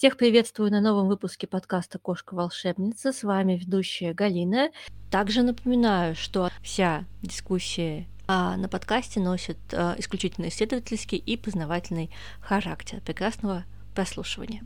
[0.00, 3.12] Всех приветствую на новом выпуске подкаста «Кошка-волшебница».
[3.12, 4.70] С вами ведущая Галина.
[5.10, 12.10] Также напоминаю, что вся дискуссия а, на подкасте носит а, исключительно исследовательский и познавательный
[12.40, 13.02] характер.
[13.04, 14.62] Прекрасного прослушивания.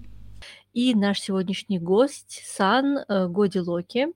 [0.72, 4.06] И наш сегодняшний гость Сан э, Годи Локи.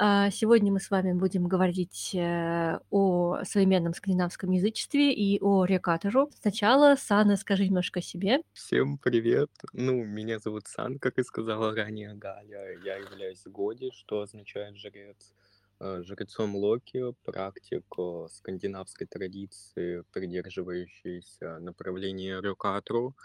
[0.00, 6.30] А, сегодня мы с вами будем говорить э, о современном скандинавском язычестве и о рекатору.
[6.40, 8.38] Сначала, Сан, скажи немножко о себе.
[8.52, 9.50] Всем привет.
[9.72, 12.78] Ну, меня зовут Сан, как и сказала ранее Галя.
[12.84, 15.32] Я являюсь Годи, что означает жрец.
[15.80, 23.16] Э, жрецом Локи, практик э, скандинавской традиции, придерживающийся направления рекатору.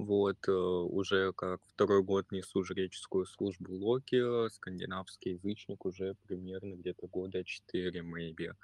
[0.00, 7.06] Вот, э, уже как второй год несу жреческую службу Локи, скандинавский язычник уже примерно где-то
[7.06, 8.54] года 4, maybe.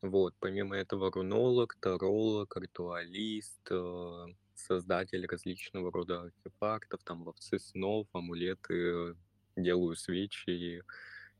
[0.00, 9.16] Вот, помимо этого рунолог, таролог, ритуалист, э, создатель различного рода артефактов, там ловцы снов, амулеты,
[9.56, 10.82] делаю свечи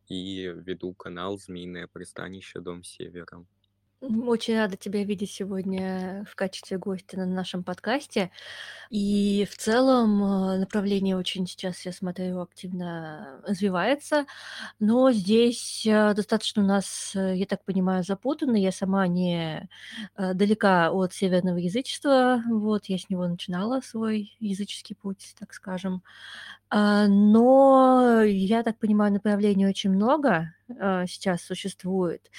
[0.06, 2.60] и веду канал «Змеиное пристанище.
[2.60, 3.46] Дом Севера».
[4.00, 8.30] Очень рада тебя видеть сегодня в качестве гостя на нашем подкасте.
[8.90, 14.26] И в целом э, направление очень сейчас, я смотрю, активно развивается.
[14.78, 18.56] Но здесь э, достаточно у нас, э, я так понимаю, запутанно.
[18.56, 19.68] Я сама не
[20.16, 22.42] далека от северного язычества.
[22.50, 26.02] Вот, я с него начинала свой языческий путь, так скажем.
[26.76, 32.32] А, но, я так понимаю, направлений очень много а, сейчас существует.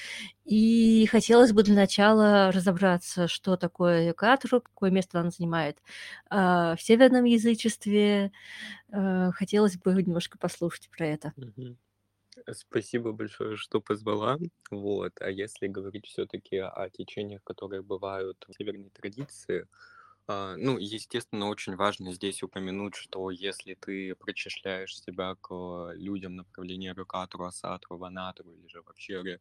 [0.43, 5.77] И хотелось бы для начала разобраться, что такое Катру, какое место она занимает
[6.29, 8.33] а, в северном язычестве.
[8.91, 11.33] Хотелось бы немножко послушать про это.
[12.51, 14.37] Спасибо большое, что позвала.
[14.69, 15.13] Вот.
[15.21, 19.65] А если говорить все-таки о течениях, которые бывают в северной традиции,
[20.27, 27.45] ну, естественно, очень важно здесь упомянуть, что если ты причисляешь себя к людям направления Рюкатру,
[27.45, 29.39] Асатру, Ванатру или же вообще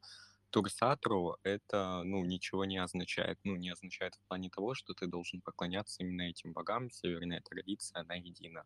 [0.50, 3.40] Турсатру, это, ну, ничего не означает.
[3.44, 6.90] Ну, не означает в плане того, что ты должен поклоняться именно этим богам.
[6.90, 8.64] Северная традиция, она едина.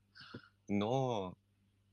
[0.68, 1.34] Но,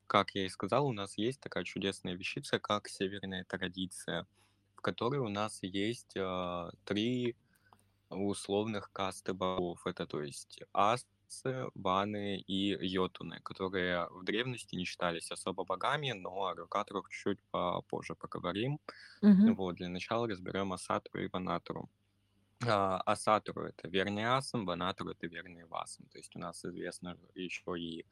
[0.07, 4.27] как я и сказал, у нас есть такая чудесная вещица, как северная традиция,
[4.75, 7.37] в которой у нас есть э, три
[8.15, 9.85] условных касты богов.
[9.87, 11.07] Это то есть асы,
[11.75, 18.15] ваны и йотуны, которые в древности не считались особо богами, но о рукаторах чуть попозже
[18.15, 18.79] поговорим.
[19.21, 19.55] Мгм.
[19.57, 21.89] Вот, для начала разберем Асатру и Ванатру.
[22.67, 26.07] А, Асатру это верный асам, Ванатру это верный васам.
[26.07, 28.05] То есть у нас известно еще и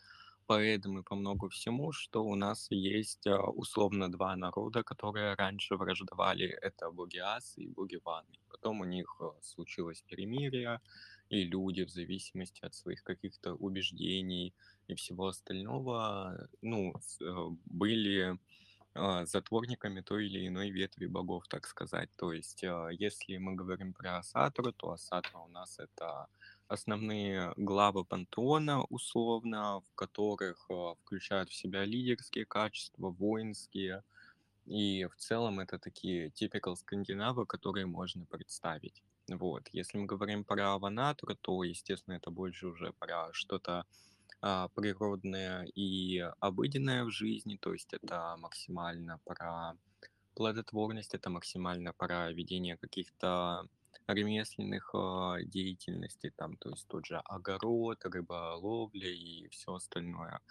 [0.47, 5.35] по Эдам и по многу всему, что у нас есть а, условно два народа, которые
[5.35, 6.47] раньше враждовали.
[6.47, 8.39] Это боги Асы и боги Ваны.
[8.63, 10.79] Потом у них а, случилось перемирие,
[11.29, 14.53] и люди в зависимости от своих каких-то убеждений
[14.87, 18.39] и всего остального, ну, э, были
[18.95, 22.09] а, затворниками той или иной ветви богов, так сказать.
[22.15, 26.27] То есть, если мы говорим про Асатру, то Асатра у нас это
[26.69, 34.03] основные главы пантеона, условно, в которых э, включают в себя лидерские качества, воинские.
[34.65, 39.03] И в целом это такие typical скандинавы, которые можно представить.
[39.27, 39.69] Вот.
[39.71, 43.85] Если мы говорим про Аванатра, то, естественно, это больше уже про что-то
[44.41, 49.77] а, природное и обыденное в жизни, то есть это максимально про
[50.35, 53.67] плодотворность, это максимально про ведение каких-то
[54.07, 60.41] ремесленных а, деятельностей, там, то есть тот же огород, рыболовля и все остальное.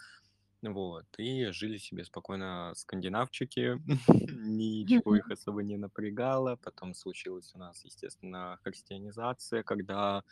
[0.62, 3.80] Вот, и жили себе спокойно скандинавчики,
[4.46, 6.56] ничего их особо не напрягало.
[6.56, 10.22] Потом случилась у нас, естественно, христианизация, когда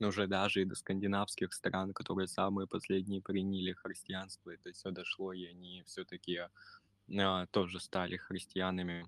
[0.00, 5.46] уже даже и до скандинавских стран, которые самые последние приняли христианство, это все дошло, и
[5.46, 6.40] они все-таки
[7.18, 9.06] а, тоже стали христианами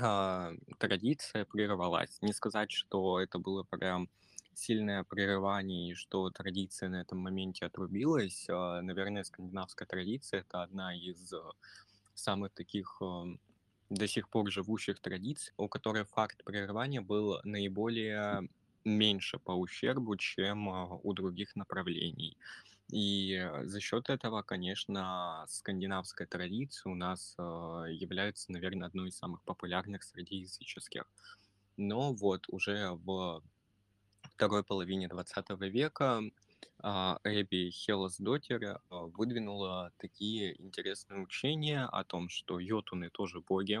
[0.00, 2.18] а, традиция прервалась.
[2.22, 4.08] Не сказать, что это было прям
[4.54, 8.46] сильное прерывание и что традиция на этом моменте отрубилась.
[8.48, 11.52] А, наверное, скандинавская традиция это одна из а,
[12.14, 13.00] самых таких
[13.90, 18.48] до сих пор живущих традиций, у которой факт прерывания был наиболее
[18.84, 22.36] меньше по ущербу, чем у других направлений.
[22.92, 27.42] И э, за счет этого, конечно, скандинавская традиция у нас э,
[27.90, 31.04] является, наверное, одной из самых популярных среди языческих.
[31.78, 33.42] Но вот уже в
[34.34, 36.22] второй половине 20 века
[36.78, 43.80] а, Эбби Хеллсдоттер э, выдвинула такие интересные учения о том, что йотуны тоже боги.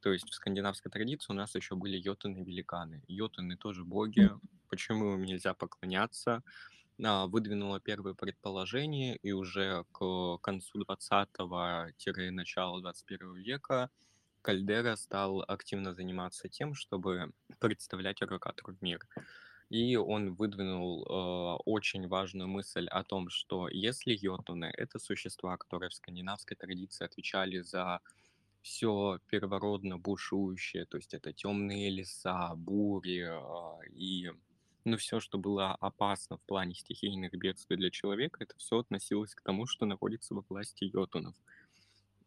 [0.00, 3.02] То есть в скандинавской традиции у нас еще были йотуны-великаны.
[3.08, 4.30] Йотуны тоже боги.
[4.68, 6.42] Почему им нельзя поклоняться?
[7.02, 13.90] а, выдвинула первые предположения, и уже к концу 20-начала 21 века
[14.42, 19.00] Кальдера стал активно заниматься тем, чтобы представлять Рокатору в мир.
[19.74, 25.90] И он выдвинул э, очень важную мысль о том, что если йотуны— это существа, которые
[25.90, 27.98] в скандинавской традиции отвечали за
[28.62, 34.30] все первородно бушующее, то есть это темные леса, бури э, и
[34.84, 39.42] ну, все, что было опасно в плане стихийных бедствий для человека, это все относилось к
[39.42, 41.34] тому, что находится во власти йотунов.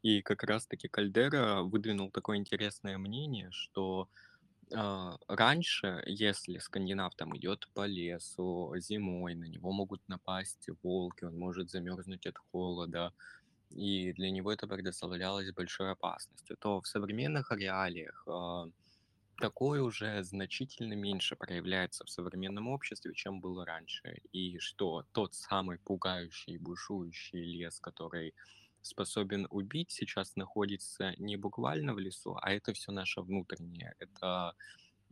[0.01, 4.26] И как раз-таки Кальдера выдвинул такое интересное мнение, что а,
[4.71, 11.69] раньше, если скандинав там идет по лесу зимой, на него могут напасть волки, он может
[11.69, 13.13] замерзнуть от холода,
[13.69, 18.65] и для него это представлялось большой опасностью, то в современных реалиях а,
[19.39, 24.21] такое уже значительно меньше проявляется в современном обществе, чем было раньше.
[24.31, 28.33] И что тот самый пугающий, бушующий лес, который
[28.87, 33.93] способен убить, сейчас находится не буквально в лесу, а это все наше внутреннее.
[33.99, 34.53] Это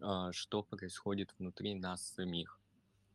[0.01, 2.59] э, что происходит внутри нас самих.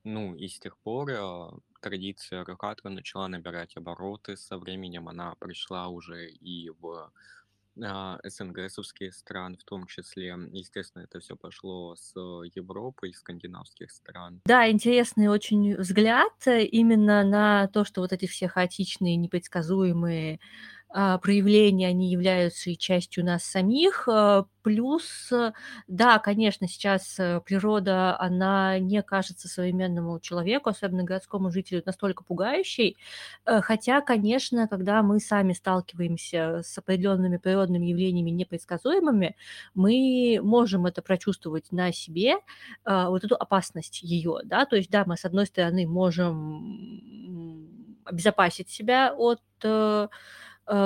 [0.05, 4.37] Ну, и с тех пор э, традиция Рокатра начала набирать обороты.
[4.37, 7.13] Со временем она пришла уже и в
[7.83, 10.37] а, СНГ-совские стран в том числе.
[10.53, 12.13] Естественно, это все пошло с
[12.55, 14.41] Европы и скандинавских стран.
[14.47, 20.41] Да, интересный очень взгляд э, именно на то, что вот эти все хаотичные, непредсказуемые
[21.19, 24.09] проявления, они являются и частью нас самих.
[24.09, 25.53] А, плюс, э,
[25.89, 32.97] да, конечно, сейчас э, природа, она не кажется современному человеку, особенно городскому жителю, настолько пугающей.
[33.47, 39.37] Э, хотя, конечно, когда мы сами сталкиваемся с определенными природными явлениями непредсказуемыми,
[39.75, 42.37] мы можем это прочувствовать на себе,
[42.85, 47.71] а, вот эту опасность ее, да, то есть, да, мы, с одной стороны, можем
[48.05, 49.41] обезопасить себя от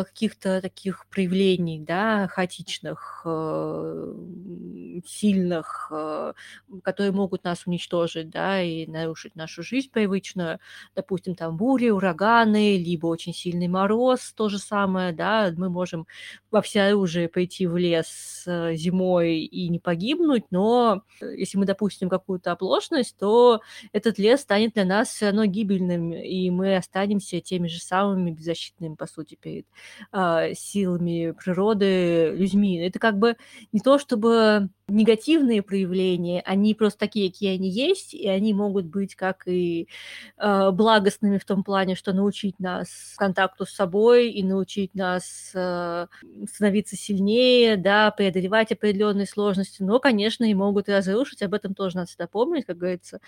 [0.04, 4.14] каких-то таких проявлений, да, хаотичных, э,
[5.06, 6.32] сильных, э,
[6.82, 10.58] которые могут нас уничтожить, да, и нарушить нашу жизнь привычную.
[10.94, 16.06] Допустим, там бури, ураганы, либо очень сильный мороз, то же самое, да, мы можем
[16.50, 23.16] во всеоружие пойти в лес зимой и не погибнуть, но если мы допустим какую-то оплошность,
[23.19, 23.60] то
[23.92, 28.94] этот лес станет для нас все равно гибельным, и мы останемся теми же самыми беззащитными,
[28.94, 29.66] по сути, перед
[30.55, 32.79] силами природы, людьми.
[32.79, 33.37] Это как бы
[33.73, 39.14] не то чтобы негативные проявления, они просто такие, какие они есть, и они могут быть
[39.16, 39.88] как и
[40.36, 46.06] э, благостными в том плане, что научить нас контакту с собой и научить нас э,
[46.52, 51.96] становиться сильнее, да, преодолевать определенные сложности, но, конечно, и могут и разрушить, об этом тоже
[51.96, 53.20] надо всегда помнить, как говорится,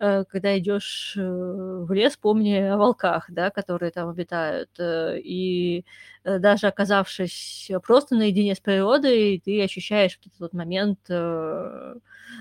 [0.00, 5.84] э, когда идешь э, в лес, помни о волках, да, которые там обитают, э, и
[6.24, 11.94] э, даже оказавшись просто наедине с природой, ты ощущаешь этот вот момент момент э,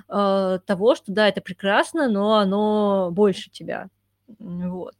[0.09, 3.89] э, того, что да, это прекрасно, но оно больше тебя.
[4.39, 4.93] Вот.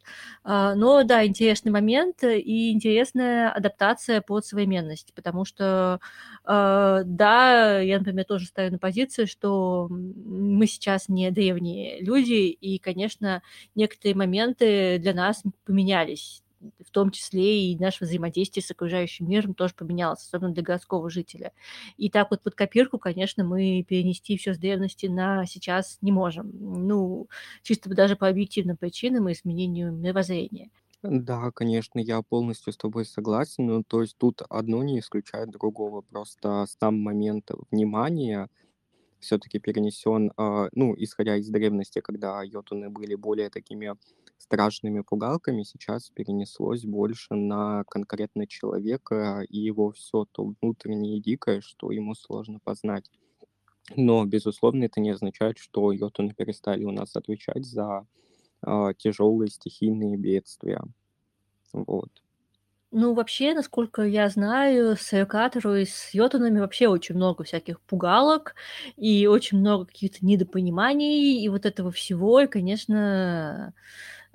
[0.45, 5.99] А, но да, интересный момент и интересная адаптация под современность, потому что
[6.45, 12.80] э, да, я, например, тоже ставлю на позицию, что мы сейчас не древние люди, и,
[12.80, 13.42] конечно,
[13.76, 16.42] некоторые моменты для нас поменялись
[16.80, 21.54] в том числе и наше взаимодействие с окружающим миром тоже поменялось, особенно для городского жителя.
[21.97, 26.52] И так вот под копирку, конечно, мы перенести все с древности на сейчас не можем.
[26.88, 27.28] Ну,
[27.64, 30.69] чисто даже по объективным причинам и изменению мировоззрения.
[31.04, 33.66] Да, конечно, я полностью с тобой согласен.
[33.68, 36.02] Ну, то есть тут одно не исключает другого.
[36.02, 38.50] Просто сам момент внимания
[39.19, 43.94] все-таки перенесен, а, ну, исходя из древности, когда йотуны были более такими
[44.37, 51.91] страшными пугалками, сейчас перенеслось больше на конкретно человека и его все то внутреннее дикое, что
[51.91, 53.09] ему сложно познать.
[53.95, 58.07] Но, безусловно, это не означает, что йотуны перестали у нас отвечать за
[58.61, 60.81] а, тяжелые стихийные бедствия.
[61.73, 62.11] Вот.
[62.91, 68.56] Ну, вообще, насколько я знаю, с Эркатору и с йотунами вообще очень много всяких пугалок
[68.95, 72.39] и очень много каких-то недопониманий и вот этого всего.
[72.39, 73.73] И, конечно,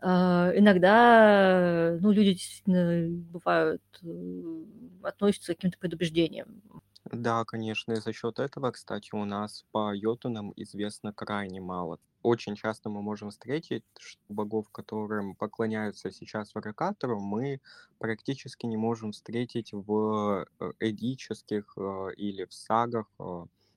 [0.05, 4.65] иногда, ну, люди действительно бывают, э,
[5.03, 6.63] относятся к каким-то предубеждениям.
[7.05, 11.99] Да, конечно, и за счет этого, кстати, у нас по йотунам известно крайне мало.
[12.23, 13.85] Очень часто мы можем встретить,
[14.29, 17.61] богов, которым поклоняются сейчас Варакатору, мы
[17.99, 23.07] практически не можем встретить в э, эдических э, или в сагах,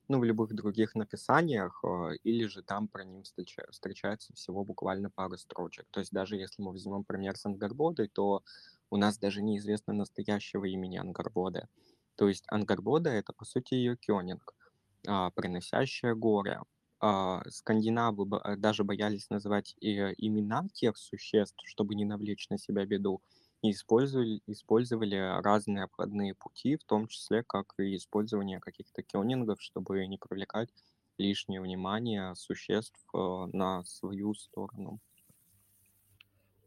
[0.07, 5.09] ну, в любых других написаниях, э, или же там про ним встреча- встречается всего буквально
[5.09, 5.85] пара строчек.
[5.91, 8.43] То есть даже если мы возьмем пример с Ангарбодой, то
[8.91, 11.67] у нас даже неизвестно настоящего имени Ангарбоды.
[12.15, 14.53] То есть Ангарбода— это, по сути, ее кёнинг,
[15.07, 16.61] а, приносящая горе.
[17.01, 18.25] А, скандинавы
[18.57, 23.21] даже боялись называть и- имена тех существ, чтобы не навлечь на себя беду
[23.61, 30.05] и использовали, использовали разные обходные пути, в том числе как и использование каких-то кёнингов, чтобы
[30.07, 30.69] не привлекать
[31.17, 33.17] лишнее внимание существ э,
[33.53, 34.99] на свою сторону.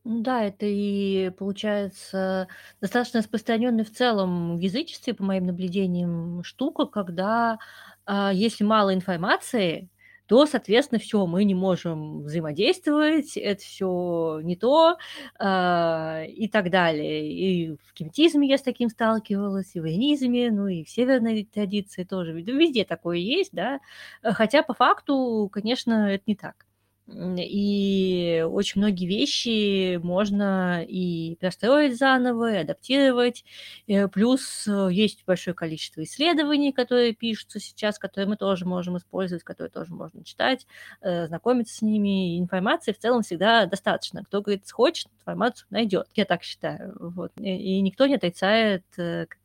[0.04, 2.49] Ну да, это и получается
[2.80, 7.59] достаточно распространенная в целом в язычестве, по моим наблюдениям, штука, когда
[8.07, 9.90] а, если мало информации,
[10.28, 14.99] то, соответственно, все, мы не можем взаимодействовать, это все не то
[15.38, 17.32] а, и так далее.
[17.32, 22.04] И в кеметизме я с таким сталкивалась, и в иенизме, ну и в северной традиции
[22.04, 22.32] тоже.
[22.42, 23.80] Везде такое есть, да.
[24.23, 26.67] Хотя по факту, конечно, это не так.
[27.10, 33.44] И очень многие вещи можно и простроить заново, и адаптировать.
[33.86, 39.42] Э, плюс э, есть большое количество исследований, которые пишутся сейчас, которые мы тоже можем использовать,
[39.42, 40.66] которые тоже можно читать,
[41.00, 42.36] э, знакомиться с ними.
[42.36, 44.22] И информации в целом всегда достаточно.
[44.24, 46.08] Кто, говорит, хочет, информацию найдет.
[46.14, 46.94] Я так считаю.
[47.00, 47.32] Вот.
[47.36, 48.84] И никто не отрицает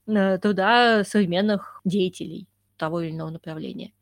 [0.05, 3.93] труда современных деятелей того или иного направления.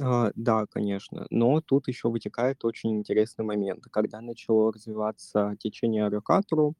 [0.00, 1.26] А, да, конечно.
[1.30, 3.84] Но тут еще вытекает очень интересный момент.
[3.90, 6.74] Когда начало развиваться течение Рюкатору,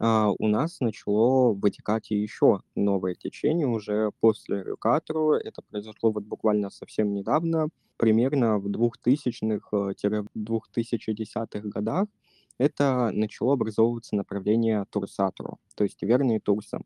[0.00, 5.34] а, у нас начало вытекать и еще новое течение уже после Рюкатору.
[5.34, 12.08] Это произошло вот буквально совсем недавно, примерно в 2000-х-2010-х э, годах.
[12.58, 16.84] Это начало образовываться направление Турсатору, то есть верные Турсам.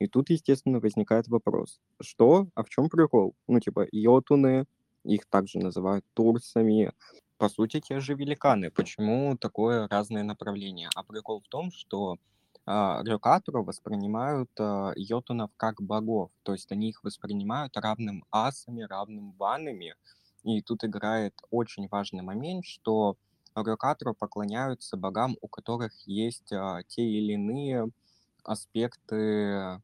[0.00, 3.34] И тут, естественно, возникает вопрос, что, а в чем прикол?
[3.46, 4.66] Ну, типа, йотуны,
[5.04, 6.92] их также называют турсами.
[7.38, 8.70] По сути, те же великаны.
[8.70, 10.88] Почему такое разное направление?
[10.94, 12.18] А прикол в том, что
[12.64, 19.32] а, Рёкатору воспринимают а, йотунов как богов, то есть они их воспринимают равным асами, равным
[19.32, 19.96] ванами.
[20.44, 23.16] И тут играет очень важный момент, что
[23.56, 27.90] Рёкатору поклоняются богам, у которых есть а, те или иные
[28.44, 29.80] аспекты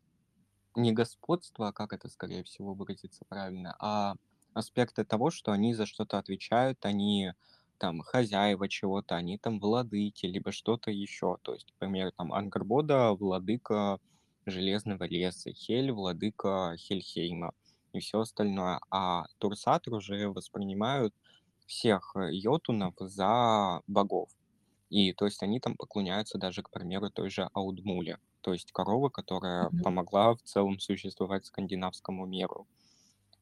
[0.77, 4.15] не господства, как это, скорее всего, выразиться правильно, а
[4.59, 7.33] аспекты того, что они за что-то отвечают, они
[7.79, 11.39] там хозяева чего-то, они там владыки, либо что-то еще.
[11.43, 14.01] То есть, например, там Ангарбода владыка
[14.47, 17.53] Железного леса, Хель владыка Хельхейма
[17.93, 18.81] и все остальное.
[18.91, 21.15] А Турсатр уже воспринимают
[21.67, 24.31] всех э, йотунов за богов.
[24.91, 29.11] И то есть они там поклоняются даже, к примеру, той же Аудмуле, то есть коровы,
[29.11, 29.83] которая mm-hmm.
[29.83, 32.67] помогла в целом существовать скандинавскому миру.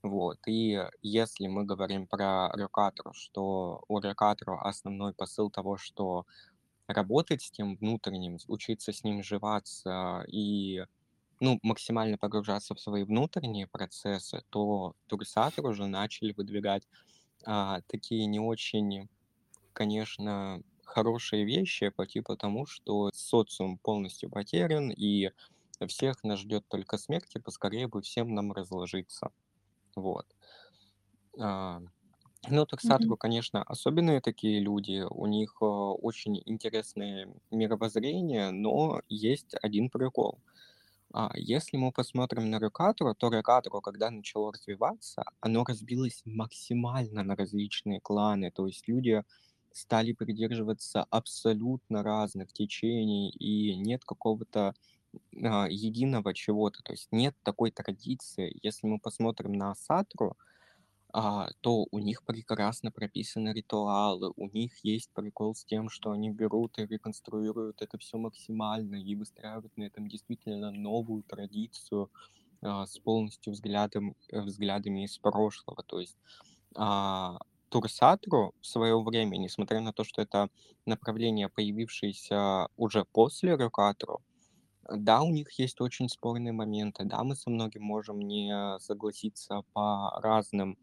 [0.02, 0.38] Вот.
[0.46, 6.26] И если мы говорим про рекатору, что у рекатора основной посыл того, что
[6.88, 10.84] работать с тем внутренним, учиться с ним сживаться и
[11.40, 16.86] ну, максимально погружаться в свои внутренние процессы, то турсаторы уже начали выдвигать
[17.44, 19.08] а, такие не очень,
[19.72, 25.30] конечно, хорошие вещи по типу тому, что социум полностью потерян, и
[25.86, 29.30] всех нас ждет только смерть, и поскорее бы всем нам разложиться.
[29.96, 30.26] Вот.
[31.38, 31.80] А,
[32.48, 33.18] ну, таксатору, Мгм.
[33.18, 40.40] конечно, особенные такие люди, у них э, очень интересное мировоззрение, но есть один прикол.
[41.14, 47.36] А, если мы посмотрим на Рекатору, то Рекатору, когда начало развиваться, оно разбилось максимально на
[47.36, 49.24] различные кланы, то есть люди
[49.72, 54.74] стали придерживаться абсолютно разных течений, и нет какого-то
[55.32, 58.58] единого чего-то, то есть нет такой традиции.
[58.62, 60.36] Если мы посмотрим на Сатру,
[61.18, 66.30] а, то у них прекрасно прописаны ритуалы, у них есть прикол с тем, что они
[66.30, 72.10] берут и реконструируют это все максимально и выстраивают на этом действительно новую традицию
[72.60, 75.82] а, с полностью взглядом, э, взглядами из прошлого.
[75.84, 76.18] То есть
[76.74, 77.38] а,
[77.70, 80.50] Турсатру в свое время, несмотря на то, что это
[80.84, 84.20] направление, появившееся уже после Рокатру,
[84.88, 87.04] да, у них есть очень спорные моменты.
[87.04, 90.78] Да, мы со многим можем не согласиться по разным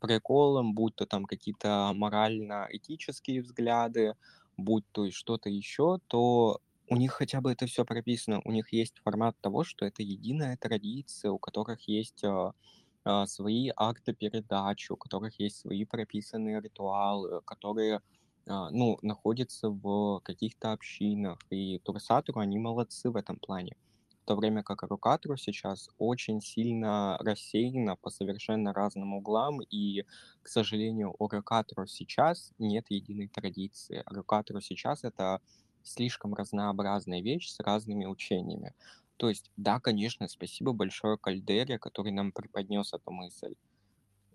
[0.00, 4.14] приколам, будь то там какие-то морально-этические взгляды,
[4.56, 8.40] будь то что-то еще, то у них хотя бы это все прописано.
[8.44, 12.52] У них есть формат того, что это единая традиция, у которых есть а,
[13.04, 18.00] а, свои акты передачи, у которых есть свои прописанные ритуалы, которые а,
[18.48, 21.38] ну, находятся в каких-то общинах.
[21.50, 23.76] И Турсатору, они молодцы в этом плане.
[24.24, 30.04] то время как Рокатру сейчас очень сильно рассеяна по совершенно разным углам, и,
[30.42, 34.02] к сожалению, у Рокатру сейчас нет единой традиции.
[34.06, 35.40] Рокатру сейчас это
[35.82, 38.74] слишком разнообразная вещь с разными учениями.
[39.16, 43.54] То есть, да, конечно, спасибо большое Кальдере, который нам преподнес эту мысль.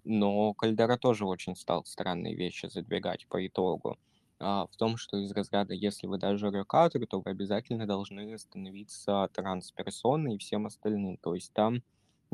[0.05, 3.97] Но Кальдера тоже очень стал странные вещи задвигать по итогу.
[4.39, 9.29] А, в том, что из разряда, если вы даже рекатор, то вы обязательно должны становиться
[9.33, 11.17] трансперсоной и всем остальным.
[11.17, 11.83] То есть там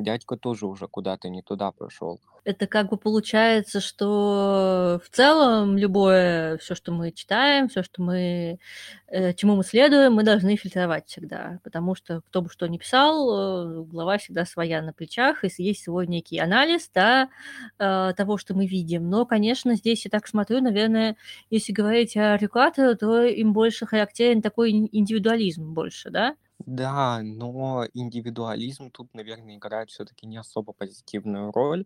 [0.03, 2.19] дядька тоже уже куда-то не туда пошел.
[2.45, 8.59] Это как бы получается, что в целом любое, все, что мы читаем, все, что мы,
[9.07, 13.81] э, чему мы следуем, мы должны фильтровать всегда, потому что кто бы что ни писал,
[13.81, 17.29] э, глава всегда своя на плечах, и есть свой некий анализ, да,
[17.77, 19.09] э, того, что мы видим.
[19.09, 21.17] Но, конечно, здесь я так смотрю, наверное,
[21.49, 26.35] если говорить о регуляторе, то им больше характерен такой индивидуализм больше, да?
[26.65, 31.85] Да, но индивидуализм тут, наверное, играет все-таки не особо позитивную роль,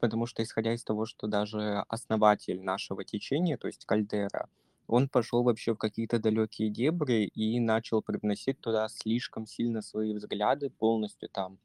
[0.00, 4.48] потому что исходя из того, что даже основатель нашего течения, то есть Кальдера,
[4.86, 10.70] он пошел вообще в какие-то далекие дебри и начал привносить туда слишком сильно свои взгляды,
[10.70, 11.58] полностью там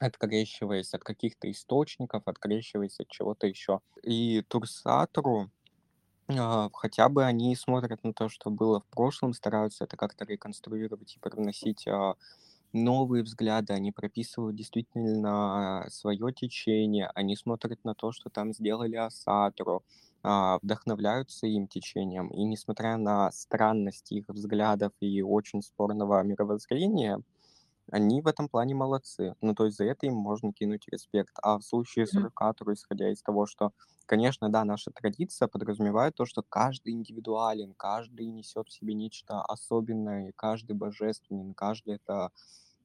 [0.00, 3.80] открещиваясь от каких-то источников, открещиваясь от чего-то еще.
[4.02, 5.50] И Турсатору,
[6.28, 11.16] а, хотя бы они смотрят на то, что было в прошлом, стараются это как-то реконструировать
[11.16, 12.14] и привносить а,
[12.72, 19.84] новые взгляды, они прописывают действительно свое течение, они смотрят на то, что там сделали Асатру,
[20.22, 27.22] а, вдохновляются им течением, и несмотря на странность их взглядов и очень спорного мировоззрения,
[27.90, 29.34] они в этом плане молодцы.
[29.40, 31.34] Ну, то есть за это им можно кинуть респект.
[31.42, 32.14] А в случае с.
[32.14, 33.72] Рукатору, исходя из того, что,
[34.06, 40.32] конечно, да, наша традиция подразумевает то, что каждый индивидуален, каждый несет в себе нечто особенное,
[40.36, 42.30] каждый божественен, каждый это,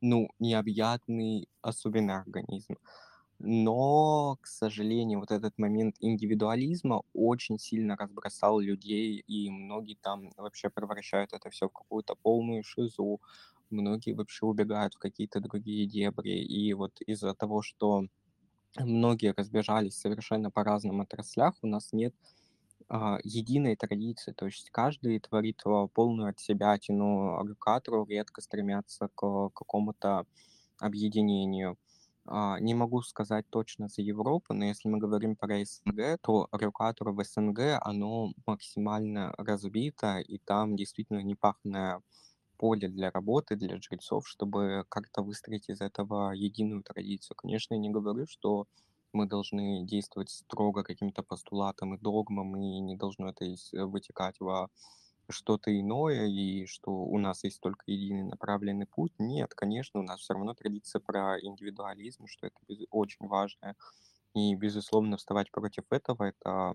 [0.02, 2.78] ну, необъятный особенный организм.
[3.40, 10.70] Но, к сожалению, вот этот момент индивидуализма очень сильно разбросал людей, и многие там вообще
[10.70, 13.22] превращают это все в какую-то полную шизу,
[13.72, 16.44] многие вообще убегают в какие-то другие дебри.
[16.44, 18.06] И вот из-за того, что
[18.78, 22.14] многие разбежались совершенно по разным отраслях, у нас нет
[22.90, 24.34] а, единой традиции.
[24.34, 30.26] То есть каждый творит а, полную от себя тяну агрегатору, редко стремятся к какому-то
[30.80, 31.78] объединению.
[32.26, 37.10] А, не могу сказать точно за Европу, но если мы говорим про СНГ, то регулятор
[37.12, 42.02] в СНГ, оно максимально разбито, и там действительно непаханная
[42.60, 47.38] поле для работы, для жрецов, чтобы как-то выстроить из этого единую традицию.
[47.38, 48.68] Конечно, я не говорю, что
[49.14, 54.70] мы должны действовать строго каким-то постулатам и догмам, и не должно это э, вытекать во
[55.30, 59.14] что-то иное, и что у нас есть только единый направленный путь.
[59.20, 62.58] Нет, конечно, у нас все равно традиция про индивидуализм, что это
[62.92, 63.76] очень важно.
[64.36, 66.74] И, безусловно, вставать против этого– это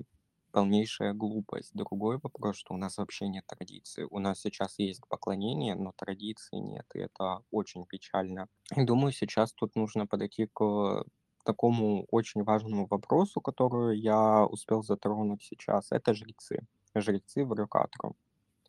[0.54, 1.72] полнейшая глупость.
[1.74, 4.06] Другой вопрос, что у нас вообще нет традиции.
[4.08, 8.46] У нас сейчас есть поклонение, но традиции нет, и это очень печально.
[8.76, 11.04] И думаю, сейчас тут нужно подойти к
[11.44, 15.90] такому очень важному вопросу, который я успел затронуть сейчас.
[15.90, 16.60] Это жрецы.
[16.94, 18.14] Жрецы в Рюкатру.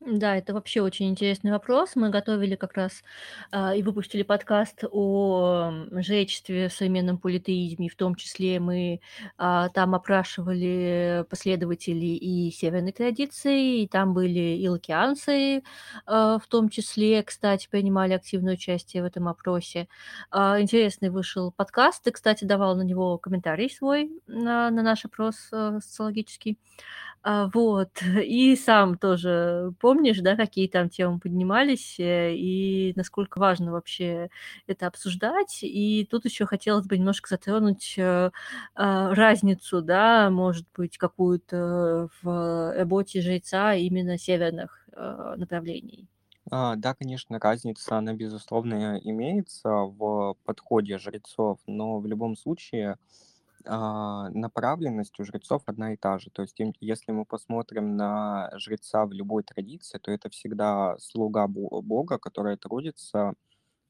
[0.02, 1.96] Да, это вообще очень интересный вопрос.
[1.96, 3.02] Мы готовили как раз
[3.52, 9.00] а, и выпустили подкаст о жречестве в современном политеизме, в том числе мы
[9.38, 15.64] а, там опрашивали последователей и северной традиции, и там были и лакианцы,
[16.06, 19.88] а, в том числе, кстати, принимали активное участие в этом опросе.
[20.30, 25.48] А, интересный вышел подкаст, ты, кстати, давал на него комментарий свой на, на наш опрос
[25.54, 26.60] а, социологический.
[27.24, 27.90] А, вот.
[28.24, 34.32] И сам тоже помнишь, да, какие там темы поднимались, э, и насколько важно вообще
[34.66, 35.60] это обсуждать.
[35.62, 38.32] И тут еще хотелось бы немножко затронуть э,
[38.74, 46.08] а, разницу, да, может быть, какую-то в работе жреца именно северных э, направлений.
[46.50, 52.98] А, да, конечно, разница, она, безусловно, имеется в подходе жрецов, но в любом случае
[53.68, 56.30] а, направленность у жрецов одна и та же.
[56.30, 62.18] То есть, если мы посмотрим на жреца в любой традиции, то это всегда слуга Бога,
[62.18, 63.34] который трудится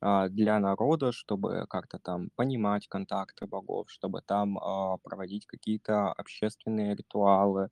[0.01, 6.95] а, для народа, чтобы как-то там понимать контакты богов, чтобы там а, проводить какие-то общественные
[6.95, 7.69] ритуалы,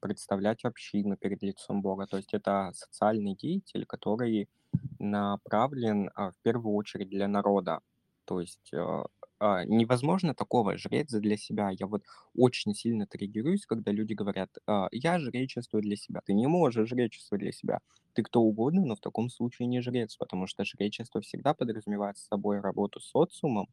[0.00, 2.06] представлять общину перед лицом Бога.
[2.06, 4.48] То есть это социальный деятель, который
[4.98, 7.80] направлен в первую очередь для народа.
[8.24, 8.72] То есть
[9.38, 11.70] а, невозможно такого жрец для себя.
[11.70, 12.02] Я вот
[12.34, 16.20] очень сильно триггерюсь, когда люди говорят: "А, я жречествую для себя".
[16.24, 17.80] Ты не можешь жречествовать для себя.
[18.14, 22.26] Ты кто угодно, но в таком случае не жрец, потому что жречество всегда подразумевает с
[22.26, 23.68] собой работу с социумом,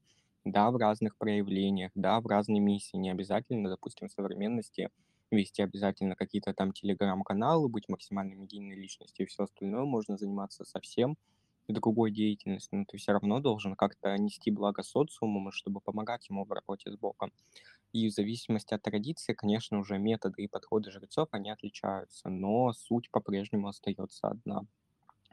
[0.46, 2.98] да, в разных проявлениях, да, в разной миссии.
[2.98, 4.90] Не обязательно, допустим, в современности
[5.32, 9.84] вести обязательно какие-то там телеграм-каналы, быть максимально медийной личностью и все остальное.
[9.86, 11.18] Можно заниматься совсем
[11.68, 16.52] другой деятельностью, но ты все равно должен как-то нести благо социуму, чтобы помогать ему в
[16.52, 17.32] работе с Богом.
[17.94, 23.12] И в зависимости от традиции, конечно, уже методы и подходы жрецов, они отличаются, но суть
[23.12, 24.64] по-прежнему остается одна.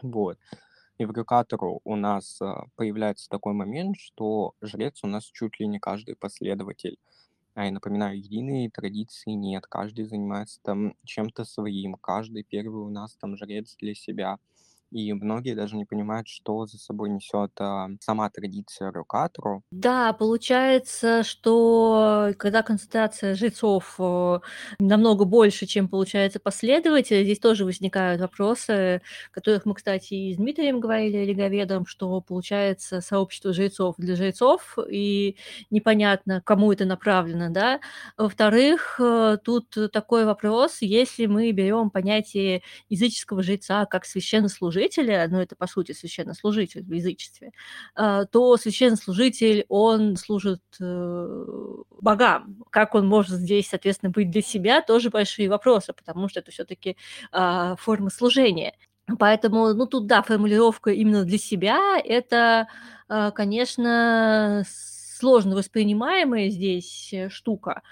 [0.02, 0.38] Вот.
[0.98, 5.66] И в Рюкатору у нас а, появляется такой момент, что жрец у нас чуть ли
[5.66, 6.98] не каждый последователь.
[7.54, 13.16] А я напоминаю, единой традиции нет, каждый занимается там чем-то своим, каждый первый у нас
[13.16, 14.38] там жрец для себя.
[14.90, 19.62] И многие даже не понимают, что за собой несет а, сама традиция Рокатру.
[19.70, 24.40] Да, получается, что когда концентрация жрецов э,
[24.80, 29.00] намного больше, чем получается последователей, здесь тоже возникают вопросы,
[29.30, 35.36] которых мы, кстати, и с Дмитрием говорили, Олеговедом, что получается сообщество жрецов для жрецов, и
[35.70, 37.78] непонятно, кому это направлено, да.
[38.16, 45.40] Во-вторых, э, тут такой вопрос, если мы берем понятие языческого жреца как священнослужителя, священнослужителя, ну
[45.40, 47.52] это по сути священнослужитель в язычестве,
[47.94, 51.46] а, то священнослужитель, он служит э,
[52.00, 52.56] богам.
[52.70, 56.96] Как он может здесь, соответственно, быть для себя, тоже большие вопросы, потому что это все-таки
[57.32, 58.74] а, форма служения.
[59.18, 62.68] Поэтому, ну тут да, формулировка именно для себя, это,
[63.08, 64.64] а, конечно,
[65.20, 67.82] сложно воспринимаемая здесь э, штука,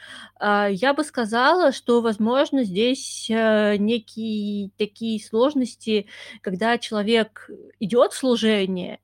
[0.41, 6.07] а, я бы сказала, что, возможно, здесь э, некие такие сложности,
[6.41, 8.99] когда человек идет в служение,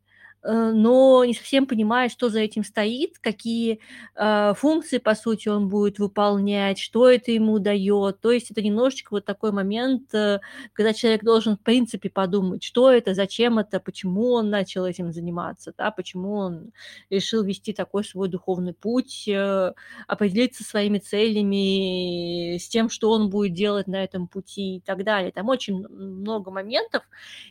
[0.44, 3.80] но не совсем понимает, что за этим стоит, какие
[4.14, 8.20] э, функции, по сути, он будет выполнять, что это ему дает.
[8.20, 10.40] То есть это немножечко вот такой момент, э,
[10.74, 15.72] когда человек должен, в принципе, подумать, что это, зачем это, почему он начал этим заниматься,
[15.78, 16.72] да, почему он
[17.08, 19.72] решил вести такой свой духовный путь, э,
[20.06, 25.32] определиться своими целями, с тем, что он будет делать на этом пути и так далее.
[25.32, 27.02] Там очень много моментов.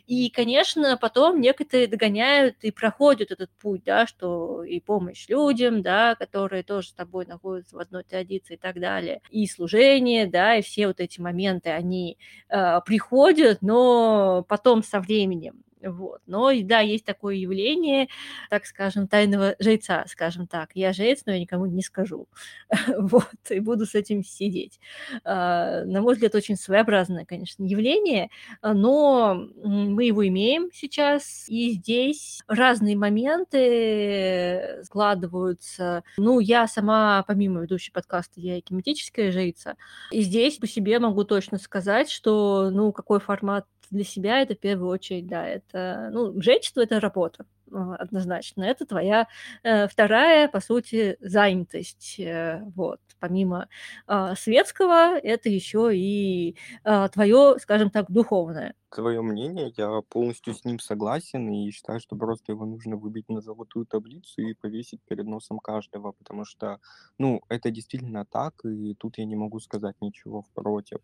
[0.06, 6.14] И, конечно, потом некоторые догоняют и проходят этот путь, да, что и помощь людям, да,
[6.16, 10.62] которые тоже с тобой находятся в одной традиции и так далее, и служение, да, и
[10.62, 12.18] все вот эти моменты, они
[12.50, 15.63] э, приходят, но потом со временем.
[15.84, 16.20] Вот.
[16.26, 18.08] Но да, есть такое явление,
[18.50, 20.70] так скажем, тайного жреца, скажем так.
[20.74, 22.28] Я жрец, но я никому не скажу.
[22.98, 24.80] вот, и буду с этим сидеть.
[25.24, 28.30] А, на мой взгляд, очень своеобразное, конечно, явление,
[28.62, 36.02] но мы его имеем сейчас, и здесь разные моменты складываются.
[36.16, 39.76] Ну, я сама, помимо ведущей подкаста, я и кинетическая жрица,
[40.10, 44.58] и здесь по себе могу точно сказать, что, ну, какой формат для себя это в
[44.58, 48.62] первую очередь, да, это, ну, жречество– это работа, а, однозначно.
[48.62, 49.26] Это твоя
[49.62, 52.20] э, вторая, по сути, занятость.
[52.20, 53.00] Э, вот.
[53.20, 53.68] Помимо
[54.06, 58.74] э, светского, это еще и э, твое, скажем так, духовное.
[58.90, 63.40] Твое мнение, я полностью с ним согласен и считаю, что просто его нужно выбить на
[63.40, 66.78] золотую таблицу и повесить перед носом каждого, потому что,
[67.18, 70.98] ну, это действительно так, и тут я не могу сказать ничего против.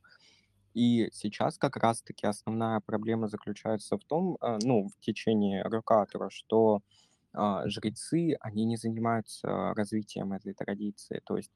[0.74, 6.80] И сейчас как раз-таки основная проблема заключается в том, а, ну, в течении Рёккатру, что
[7.33, 11.20] а, жрецы, они не занимаются развитием этой традиции.
[11.24, 11.50] То есть,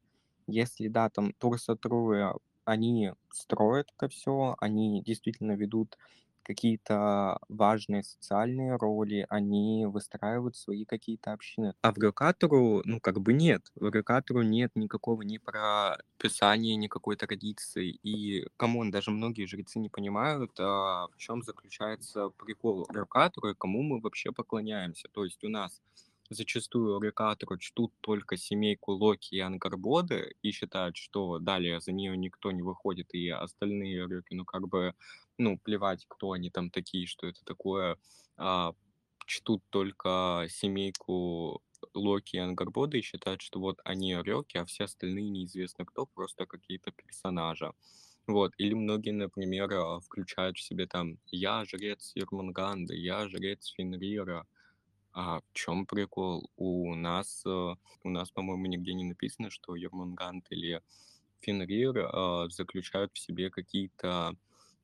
[0.47, 2.33] если, да, там турсатрувы,
[2.65, 5.99] они строят это все, они действительно ведут
[6.45, 11.75] какие-то важные социальные роли, они выстраивают свои какие-то общины.
[11.83, 13.71] А в Рёккатру, ну, как бы нет.
[13.75, 17.91] В Рёккатру нет никакого ни прописания, никакой традиции.
[18.03, 23.55] И, come on, даже многие жрецы не понимают, а, в чем заключается прикол Рёккатру и
[23.55, 25.09] кому мы вообще поклоняемся.
[25.13, 25.83] То есть у нас
[26.31, 32.51] зачастую Рекатору чтут только семейку Локи и Ангарбоды и считают, что далее за нее никто
[32.51, 34.95] не выходит, и остальные Рёки, ну, как бы,
[35.39, 37.99] ну, плевать, кто они там такие, что это такое,
[38.37, 38.73] а,
[39.27, 41.63] чтут только семейку
[41.95, 46.47] Локи и Ангарбоды и считают, что вот они Рёки, а все остальные неизвестно кто, просто
[46.47, 47.73] какие-то персонажи.
[48.27, 54.47] Вот, или многие, например, а, включают в себе там «Я жрец Ермунганды», «Я жрец Фенрира»,
[55.13, 56.51] а в чем прикол?
[56.57, 60.83] У нас, э, у нас, по-моему, нигде не написано, что Ермунгант или
[61.41, 64.37] Фенрир э, заключают в себе какие-то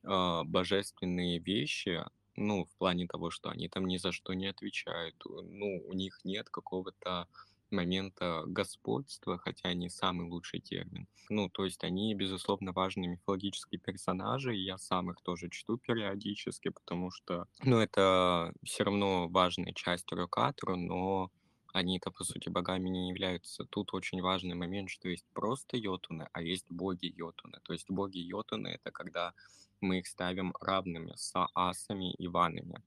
[0.03, 2.03] э, божественные вещи,
[2.35, 6.19] ну, в плане того, что они там ни за что не отвечают, ну, у них
[6.23, 7.27] нет какого-то
[7.71, 11.07] момента господства, хотя не самый лучший термин.
[11.29, 16.69] Ну, то есть они, безусловно, важные мифологические персонажи, и я сам их тоже чту периодически,
[16.69, 21.31] потому что, ну, это все равно важная часть Рокатру, но
[21.73, 23.63] они-то, по сути, богами не являются.
[23.63, 27.59] Тут очень важный момент, что есть просто йотуны, а есть боги йотуны.
[27.63, 29.33] То есть боги йотуны— это когда
[29.81, 32.83] мы их ставим равными с асами и ванами.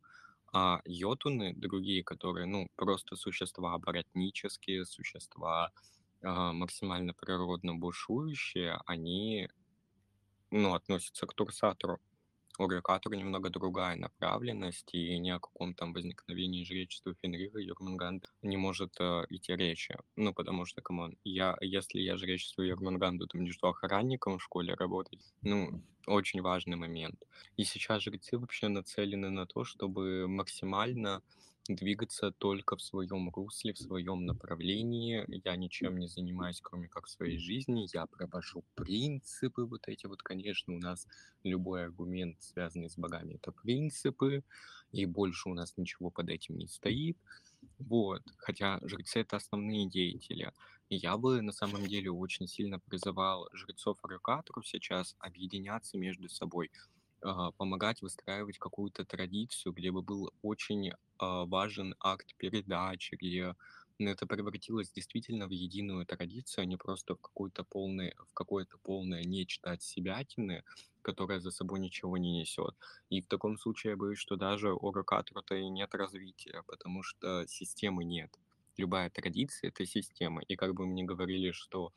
[0.53, 5.73] А йотуны, другие, которые, ну, просто существа оборотнические, существа
[6.23, 9.49] а, максимально природно бушующие, они,
[10.51, 12.01] ну, относятся к Турсатру,
[12.59, 18.57] у Рёккатру немного другая направленность, и ни о каком там возникновении жречества Фенрира, Ёрмунганда не
[18.57, 19.97] может э, идти речи.
[20.17, 24.43] Ну, потому что, come on, я, если я жречествую Ёрмунганду, то мне что, охранником в
[24.43, 25.21] школе работать?
[25.43, 27.23] Ну, очень важный момент.
[27.57, 31.23] И сейчас жрецы вообще нацелены на то, чтобы максимально
[31.69, 35.25] двигаться только в своем русле, в своем направлении.
[35.45, 37.89] Я ничем не занимаюсь, кроме как своей жизни.
[37.93, 41.07] Я провожу принципы вот эти вот, конечно, у нас
[41.43, 44.45] любой аргумент, связанный с богами, это принципы,
[44.93, 47.17] и больше у нас ничего под этим не стоит.
[47.79, 48.23] Вот.
[48.37, 50.53] Хотя жрецы— это основные деятели.
[50.91, 56.71] И я бы на самом деле очень сильно призывал жрецов Аракатру сейчас объединяться между собой,
[57.57, 63.55] помогать выстраивать какую-то традицию, где бы был очень а, важен акт передачи, где
[63.99, 68.77] ну, это превратилось действительно в единую традицию, а не просто в какое-то полное, в какое-то
[68.79, 70.65] полное нечто от себятины,
[71.03, 72.75] которое за собой ничего не несет.
[73.11, 77.47] И в таком случае я боюсь, что даже у Рокатру-то и нет развития, потому что
[77.47, 78.37] системы нет.
[78.77, 80.43] Любая традиция— это система.
[80.43, 81.93] И как бы мне говорили, что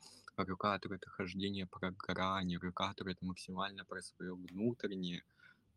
[0.46, 5.24] Рукатор— это хождение про грани, рукатор— это максимально про свое внутреннее.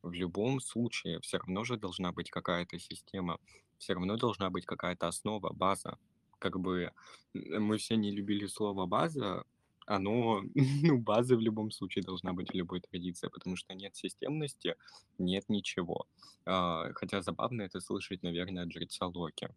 [0.04, 3.40] В любом случае все равно же должна быть какая-то система,
[3.80, 5.98] все равно должна быть какая-то основа, база.
[6.38, 6.92] Как бы
[7.34, 9.44] мы все не любили слово «база»,
[9.88, 10.44] оно,
[10.84, 14.76] ну, база в любом случае должна быть в любой традиции, потому что нет системности,
[15.18, 16.06] нет ничего.
[16.46, 19.50] А, хотя забавно это слышать, наверное, от жреца Локи.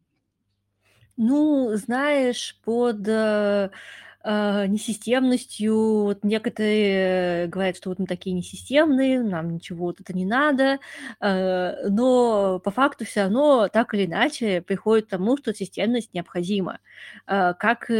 [1.16, 3.70] Ну, знаешь, под э,
[4.24, 10.24] э, несистемностью, вот некоторые говорят, что вот мы такие несистемные, нам ничего вот это не
[10.27, 10.81] надо,
[11.20, 16.81] э, но по факту все равно так или иначе приходит к тому, что системность необходима.
[17.29, 17.94] Э, как э,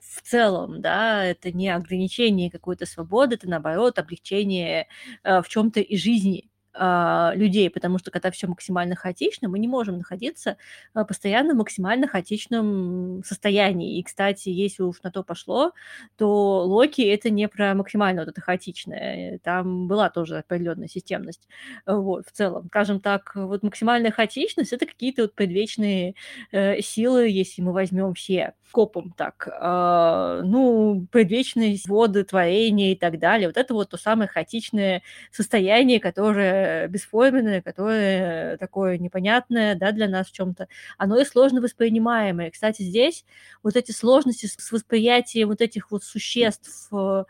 [0.00, 4.88] в целом, да, это не ограничение какой-то свободы, это наоборот облегчение
[5.24, 9.68] э, в чем-то и жизни а, людей, потому что когда все максимально хаотично, мы не
[9.68, 10.56] можем находиться
[10.94, 13.98] а, постоянно в максимально хаотичном состоянии.
[13.98, 15.72] И, кстати, если уж на то пошло,
[16.16, 19.38] то Локи это не про максимально вот это хаотичное.
[19.42, 21.48] Там была тоже определенная системность.
[21.86, 22.66] Вот, в целом.
[22.68, 26.14] Скажем так, вот максимальная хаотичность это какие-то вот предвечные
[26.52, 29.48] э, силы, если мы возьмем все копом так.
[29.48, 33.48] Э, ну, предвечность воды, творения и так далее.
[33.48, 40.28] Вот это вот то самое хаотичное состояние, которое бесформенное, которое такое непонятное, да, для нас
[40.28, 42.50] в чем-то, оно и сложно воспринимаемое.
[42.50, 43.24] Кстати, здесь
[43.62, 47.24] вот эти сложности с восприятием вот этих вот существ, э, э,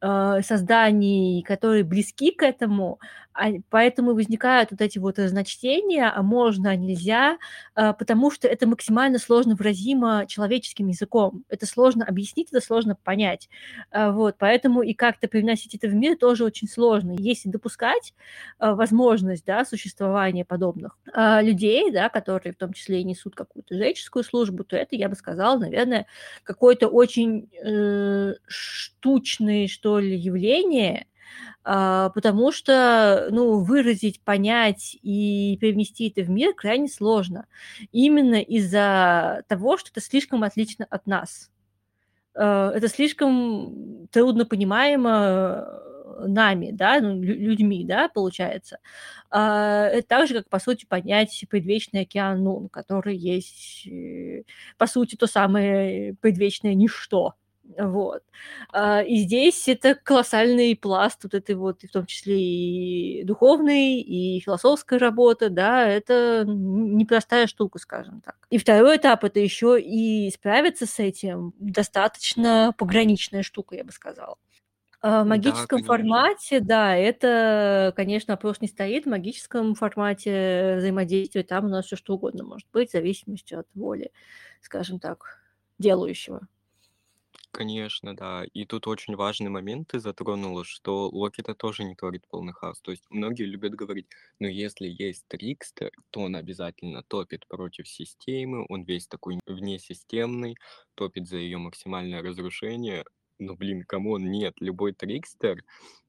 [0.00, 2.98] созданий, которые близки к этому,
[3.32, 7.38] а, поэтому возникают вот эти вот разночтения, а можно, а нельзя,
[7.74, 11.44] а, потому что это максимально сложно выразимо человеческим языком.
[11.48, 13.48] Это сложно объяснить, это сложно понять.
[13.90, 17.14] А, вот, поэтому и как-то привносить это в мир тоже очень сложно.
[17.18, 18.14] Если допускать
[18.58, 23.74] а, возможность да, существования подобных а, людей, да, которые в том числе и несут какую-то
[23.74, 26.06] жреческую службу, то это, я бы сказала, наверное,
[26.42, 31.06] какое-то очень э, штучное, что ли, явление,
[31.64, 37.46] а, потому что, ну, выразить, понять и привнести это в мир крайне сложно.
[37.92, 41.50] Именно из-за того, что это слишком отлично от нас.
[42.34, 45.64] А, это слишком трудно понимаемо
[46.20, 48.80] э, нами, да, ну, людьми, да, получается.
[49.30, 54.42] А, это так же, как, по сути, понять предвечный океан Нун, который есть, э,
[54.76, 57.34] по сути, то самое предвечное ничто,
[57.78, 58.22] вот.
[58.72, 64.40] А, и здесь это колоссальный пласт вот этой вот, в том числе и духовной, и
[64.40, 68.36] философская работа, да, это непростая штука, скажем так.
[68.50, 74.36] И второй этап это еще и справиться с этим достаточно пограничная штука, я бы сказала.
[75.02, 79.06] А, в магическом да, формате, да, это, конечно, вопрос не стоит.
[79.06, 83.66] В магическом формате взаимодействия там у нас все что угодно может быть, в зависимости от
[83.74, 84.12] воли,
[84.60, 85.40] скажем так,
[85.78, 86.46] делающего.
[87.52, 88.44] Конечно, да.
[88.54, 92.80] И тут очень важный момент ты затронула, что Локи-то тоже не творит полный хаос.
[92.80, 94.06] То есть многие любят говорить,
[94.38, 100.56] ну если есть Трикстер, то он обязательно топит против системы, он весь такой внесистемный,
[100.94, 103.04] топит за ее максимальное разрушение.
[103.42, 105.64] Ну блин, come on, нет, любой Трикстер,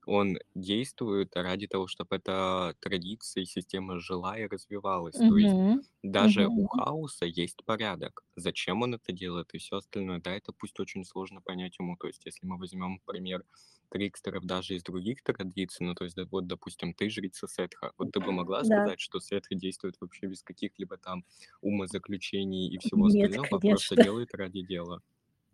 [0.06, 5.22] он действует ради того, чтобы эта традиция и система жила и развивалась.
[5.22, 5.82] То есть Мгм.
[6.04, 6.68] даже у Мгм.
[6.68, 8.26] хаоса есть порядок.
[8.36, 11.96] Зачем он это делает и все остальное, да, это пусть очень сложно понять ему.
[11.96, 13.46] То есть, если мы возьмем пример
[13.90, 17.94] трикстеров даже из других традиций, ну, то есть, да, вот, допустим, ты жрица Сетха.
[17.98, 18.66] Вот ты бы могла Да.
[18.66, 21.24] сказать, что Сетха действует вообще без каких-либо там
[21.62, 23.96] умозаключений и всего Нет, остального, а просто конечно.
[23.96, 25.02] делает ради дела?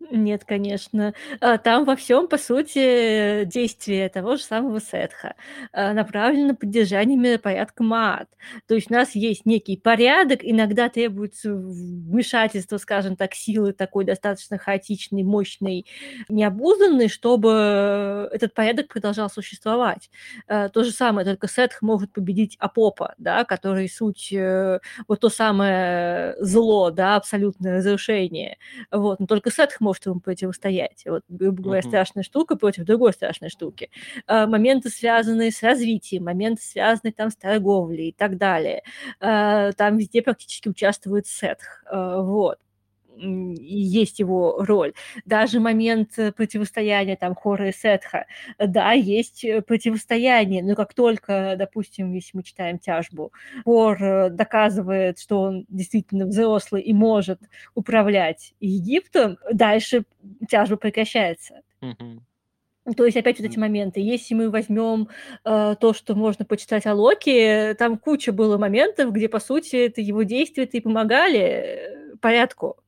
[0.00, 1.12] Нет, конечно.
[1.40, 5.34] А, там во всем, по сути, действие того же самого Сетха,
[5.72, 8.28] а, направлено на поддержание миропорядка Маат.
[8.68, 14.56] То есть у нас есть некий порядок, иногда требуется вмешательство, скажем так, силы такой достаточно
[14.56, 15.84] хаотичной, мощной,
[16.28, 20.10] необузданной, чтобы этот порядок продолжал существовать.
[20.46, 25.28] А, то же самое, только Сетх может победить Апопа, да, который суть, э, вот то
[25.28, 28.58] самое зло, да, абсолютное разрушение.
[28.92, 31.02] Вот, но только Сетх может ему противостоять.
[31.06, 31.88] Вот, грубо говоря, Мгм.
[31.90, 33.90] страшная штука против другой страшной штуки.
[34.26, 38.82] А, моменты, связанные с развитием, моменты, связанные там с торговлей и так далее.
[39.20, 41.82] А, там везде практически участвует Сетх.
[41.90, 42.58] А, вот.
[43.18, 44.92] Есть его роль.
[45.24, 48.26] Даже момент э, противостояния там Хора и Сетха.
[48.58, 53.32] Да, есть э, противостояние, но как только, допустим, если мы читаем тяжбу,
[53.64, 57.40] Хор э, доказывает, что он действительно взрослый и может
[57.74, 60.04] управлять Египтом, дальше
[60.48, 61.62] тяжба прекращается.
[62.96, 64.00] То есть опять вот эти моменты.
[64.00, 65.08] Если мы возьмем
[65.44, 70.00] э, то, что можно почитать о Локи, там куча было моментов, где, по сути, это
[70.00, 72.78] его действия-то и помогали э, порядку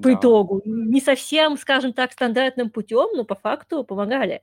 [0.00, 0.14] по Да.
[0.14, 0.62] итогу.
[0.64, 4.42] Не совсем, скажем так, стандартным путем, но по факту помогали.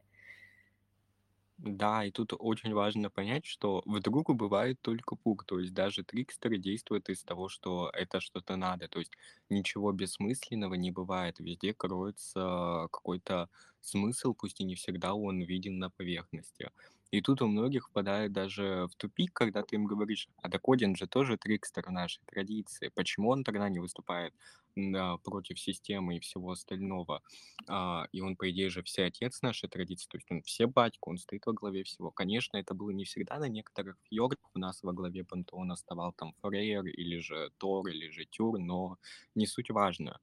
[1.58, 6.58] Да, и тут очень важно понять, что вдруг бывает только пук, то есть даже трикстеры
[6.58, 9.12] действуют из того, что это что-то надо, то есть
[9.50, 13.50] ничего бессмысленного не бывает, везде кроется какой-то
[13.82, 16.72] смысл, пусть и не всегда он виден на поверхности.
[17.12, 20.62] И тут у многих впадает даже в тупик, когда ты им говоришь, а так
[20.96, 24.34] же тоже трикстер нашей традиции, почему он тогда не выступает
[24.76, 27.22] да, против системы и всего остального?
[27.68, 31.18] А, и он, по идее же, всеотец нашей традиции, то есть он все батька, он
[31.18, 32.12] стоит во главе всего.
[32.12, 36.34] Конечно, это было не всегда на некоторых фьордах, у нас во главе пантеона оставал там
[36.42, 38.98] Фрейр, или же Тор, или же Тюр, но
[39.36, 40.20] не суть важно.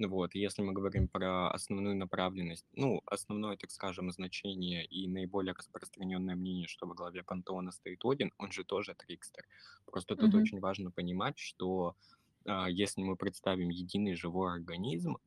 [0.00, 6.34] Вот, если мы говорим про основную направленность, ну, основное, так скажем, значение и наиболее распространенное
[6.36, 9.44] мнение, что во главе пантеона стоит Один, он же тоже Трикстер.
[9.86, 10.34] Просто тут Мгм.
[10.34, 11.96] очень важно понимать, что
[12.46, 15.18] а, если мы представим единый живой организм,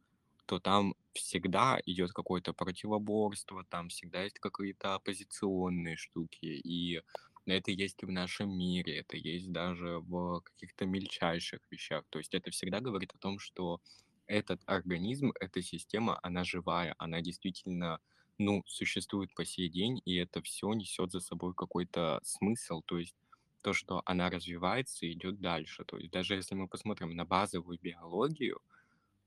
[0.46, 7.02] то там всегда идет какое-то противоборство, там всегда есть какие-то оппозиционные штуки, и
[7.46, 12.06] это есть и в нашем мире, это есть даже в каких-то мельчайших вещах.
[12.10, 13.82] То есть это всегда говорит о том, что
[14.28, 18.00] этот организм, эта система, она живая, она действительно,
[18.38, 23.16] ну, существует по сей день, и это все несет за собой какой-то смысл, то есть
[23.62, 25.84] то, что она развивается и идет дальше.
[25.86, 28.62] То есть даже если мы посмотрим на базовую биологию,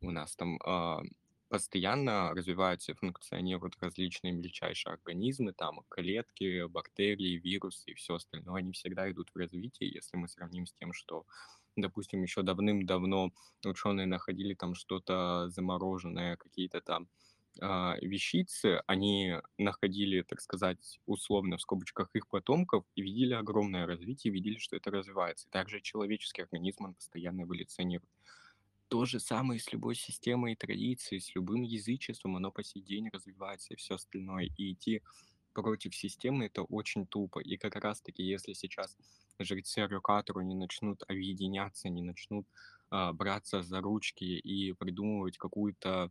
[0.00, 1.02] у нас там а,
[1.48, 8.60] постоянно развиваются и функционируют различные мельчайшие организмы, там клетки, бактерии, вирусы и все остальное.
[8.60, 11.26] Они всегда идут в развитие, если мы сравним с тем, что,
[11.76, 13.32] допустим, еще давным-давно
[13.64, 17.08] ученые находили там что-то замороженное, какие-то там
[17.60, 24.32] а, вещицы, они находили, так сказать, условно в скобочках их потомков и видели огромное развитие,
[24.32, 25.48] видели, что это развивается.
[25.50, 28.10] Также человеческий организм, он постоянно эволюционирует.
[28.88, 33.08] То же самое с любой системой и традицией, с любым язычеством, оно по сей день
[33.12, 34.48] развивается и все остальное.
[34.56, 35.02] И идти
[35.52, 37.40] против системы это очень тупо.
[37.40, 38.96] И как раз-таки, если сейчас
[39.38, 42.46] жрецы Рюкатору не начнут объединяться, не начнут
[42.90, 46.10] а, браться за ручки и придумывать какую-то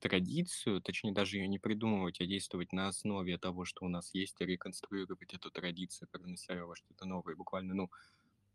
[0.00, 4.40] традицию, точнее даже ее не придумывать, а действовать на основе того, что у нас есть,
[4.40, 7.90] и реконструировать эту традицию, привнося во что-то новое, буквально, ну,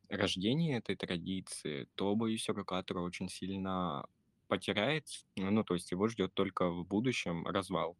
[0.09, 4.05] рождение этой традиции, то, боюсь, Рокатор очень сильно
[4.47, 5.25] потеряется.
[5.37, 7.97] Ну, то есть его ждет только в будущем развал.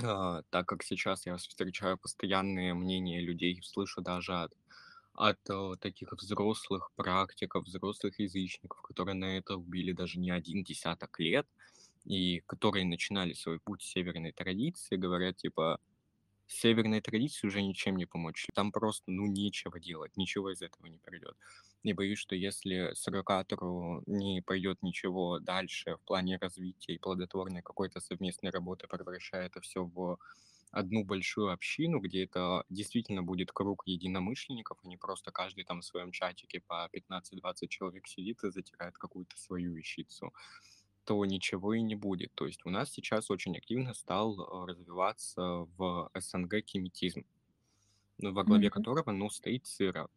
[0.00, 4.52] А, так как сейчас я встречаю постоянные мнения людей, слышу даже от,
[5.14, 11.18] от э, таких взрослых практиков, взрослых язычников, которые на это убили даже не один десяток
[11.20, 11.46] лет,
[12.04, 15.80] и которые начинали свой путь северной традиции, говорят, типа,
[16.52, 18.46] северной традиции уже ничем не помочь.
[18.54, 21.36] Там просто, ну, нечего делать, ничего из этого не придет.
[21.82, 28.00] И боюсь, что если суррогатору не пойдет ничего дальше в плане развития и плодотворной какой-то
[28.00, 30.18] совместной работы, превращая это все в
[30.70, 35.84] одну большую общину, где это действительно будет круг единомышленников, а не просто каждый там в
[35.84, 40.32] своем чатике по 15-20 человек сидит и затирает какую-то свою вещицу,
[41.04, 42.32] то ничего и не будет.
[42.34, 45.42] То есть у нас сейчас очень активно стал э, развиваться
[45.76, 47.24] в СНГ кеметизм,
[48.18, 48.70] ну, во главе Мгм.
[48.70, 50.08] которого, ну, стоит Цира.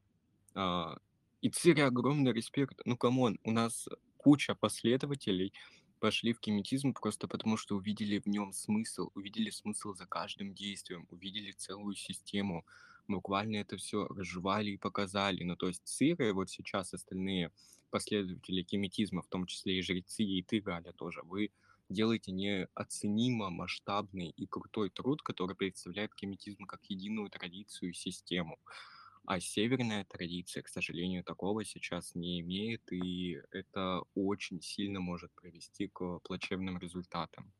[0.55, 0.97] А,
[1.41, 2.81] И Цире огромный респект.
[2.85, 5.53] Ну, come on, у нас куча последователей,
[5.99, 11.07] пошли в кеметизм просто потому, что увидели в нем смысл, увидели смысл за каждым действием,
[11.11, 12.65] увидели целую систему,
[13.07, 15.43] буквально это все разжевали и показали.
[15.43, 17.51] Ну, то есть Цира и вот сейчас остальные
[17.89, 21.51] последователи кеметизма, в том числе и жрецы, и ты, Галя, тоже, вы
[21.89, 28.59] делаете неоценимо масштабный и крутой труд, который представляет кеметизм как единую традицию и систему.
[29.27, 35.87] А северная традиция, к сожалению, такого сейчас не имеет, и это очень сильно может привести
[35.87, 37.51] к плачевным результатам.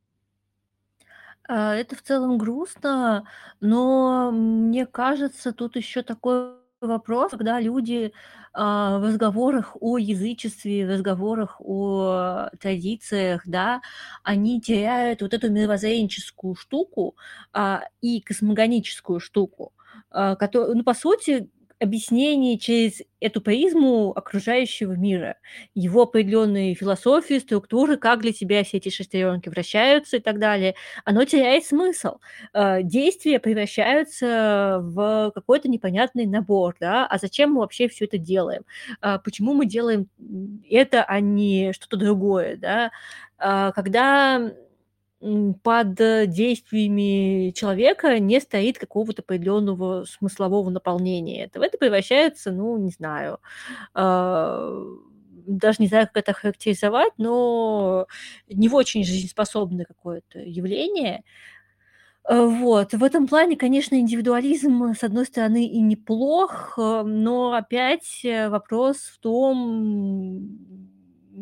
[1.47, 3.27] А, это в целом грустно,
[3.61, 8.13] но мне кажется, тут еще такой вопрос, когда люди,
[8.53, 13.81] а, в разговорах о язычестве, в разговорах о традициях, да,
[14.23, 17.15] они теряют вот эту мировоззренческую штуку,
[17.53, 19.73] а, и космогоническую штуку,
[20.11, 21.49] а, кото ну, по сути,
[21.85, 25.37] объяснение через эту призму окружающего мира,
[25.73, 30.75] его определенные философии, структуры, как для тебя все эти шестеренки вращаются и так далее,
[31.05, 32.17] оно теряет смысл.
[32.53, 38.63] Э, действия превращаются в какой-то непонятный набор, да, а зачем мы вообще все это делаем?
[39.01, 40.07] А, почему мы делаем
[40.69, 42.91] это, а не что-то другое, да?
[43.37, 44.51] А, когда
[45.63, 51.63] под действиями человека не стоит какого-то определенного смыслового наполнения этого.
[51.63, 53.39] Это превращается, ну, не знаю,
[53.93, 54.71] а,
[55.47, 58.07] даже не знаю, как это характеризовать, но
[58.49, 61.23] не в очень жизнеспособное какое-то явление.
[62.27, 62.93] Э, вот.
[62.93, 68.97] В этом плане, конечно, индивидуализм, с одной стороны, и неплох, э, но опять э, вопрос
[68.97, 70.59] в том,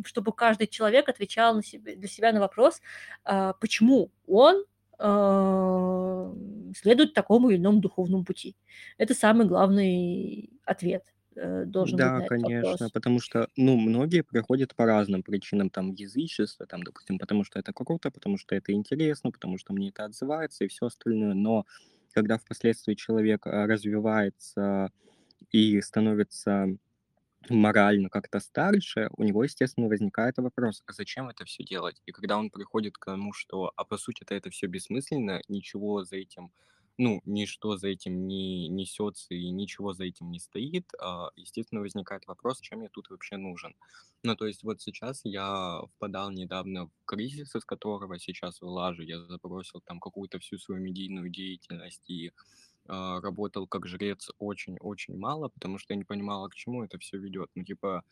[0.05, 2.81] чтобы каждый человек отвечал на себе, для себя на вопрос,
[3.23, 4.65] а, почему он
[4.99, 6.33] а,
[6.75, 8.55] следует такому или иному духовному пути.
[8.97, 11.03] Это самый главный ответ
[11.35, 12.93] должен быть Да, на этот конечно, вопрос.
[12.93, 17.73] потому что, ну, многие приходят по разным причинам, там, язычество, там, допустим, потому что это
[17.73, 21.65] круто, потому что это интересно, потому что мне это отзывается и все остальное, но
[22.13, 24.91] когда впоследствии человек а, развивается
[25.51, 26.67] и становится
[27.49, 32.01] морально как-то старше, у него, естественно, возникает вопрос, а зачем это все делать?
[32.05, 36.17] И когда он приходит к тому, что, а по сути-то это все бессмысленно, ничего за
[36.17, 36.51] этим,
[36.97, 42.27] ну, ничто за этим не несется и ничего за этим не стоит, а, естественно, возникает
[42.27, 43.75] вопрос, чем я тут вообще нужен.
[44.23, 49.19] Ну, то есть вот сейчас я впадал недавно в кризис, из которого сейчас вылажу, я
[49.25, 52.31] забросил там какую-то всю свою медийную деятельность и
[52.88, 57.49] работал как жрец очень-очень мало, потому что я не понимала, к чему это все ведет.
[57.55, 58.03] Ну, типа,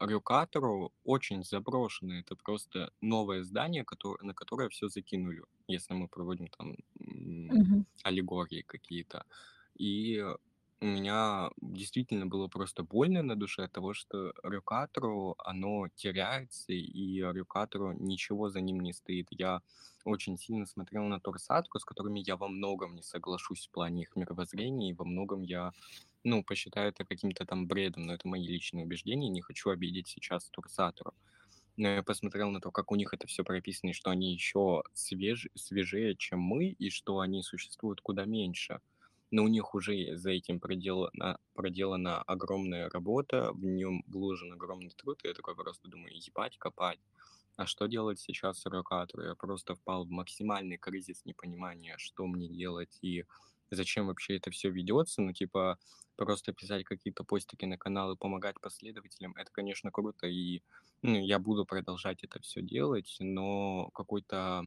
[0.00, 2.14] Рюкатору очень заброшено.
[2.16, 6.76] Это просто новое здание, которое, на которое все закинули, если мы проводим там
[7.50, 7.84] Мгм.
[8.02, 9.24] аллегории какие-то.
[9.74, 10.24] И
[10.82, 17.18] у меня действительно было просто больно на душе от того, что Рюкатору оно теряется, и
[17.20, 19.28] Рюкатору ничего за ним не стоит.
[19.30, 19.62] Я
[20.04, 24.16] очень сильно смотрел на Торсатку, с которыми я во многом не соглашусь в плане их
[24.16, 25.72] мировоззрения, и во многом я
[26.24, 30.50] ну, посчитаю это каким-то там бредом, но это мои личные убеждения, не хочу обидеть сейчас
[30.50, 31.14] турсаторов.
[31.76, 34.82] Но я посмотрел на то, как у них это все прописано, и что они еще
[34.94, 35.48] свеж...
[35.54, 38.80] свежее, чем мы, и что они существуют куда меньше.
[39.32, 45.20] Но у них уже за этим проделана, проделана огромная работа, в нем вложен огромный труд,
[45.24, 47.00] и я такой просто думаю, ебать, копать.
[47.56, 49.24] А что делать сейчас с рокатору?
[49.24, 53.24] Я просто впал в максимальный кризис непонимания, что мне делать и
[53.70, 55.22] зачем вообще это все ведется.
[55.22, 55.78] Ну, типа,
[56.16, 60.62] просто писать какие-то постики на канал и помогать последователям, это, конечно, круто, и
[61.02, 64.66] ну, я буду продолжать это все делать, но какой-то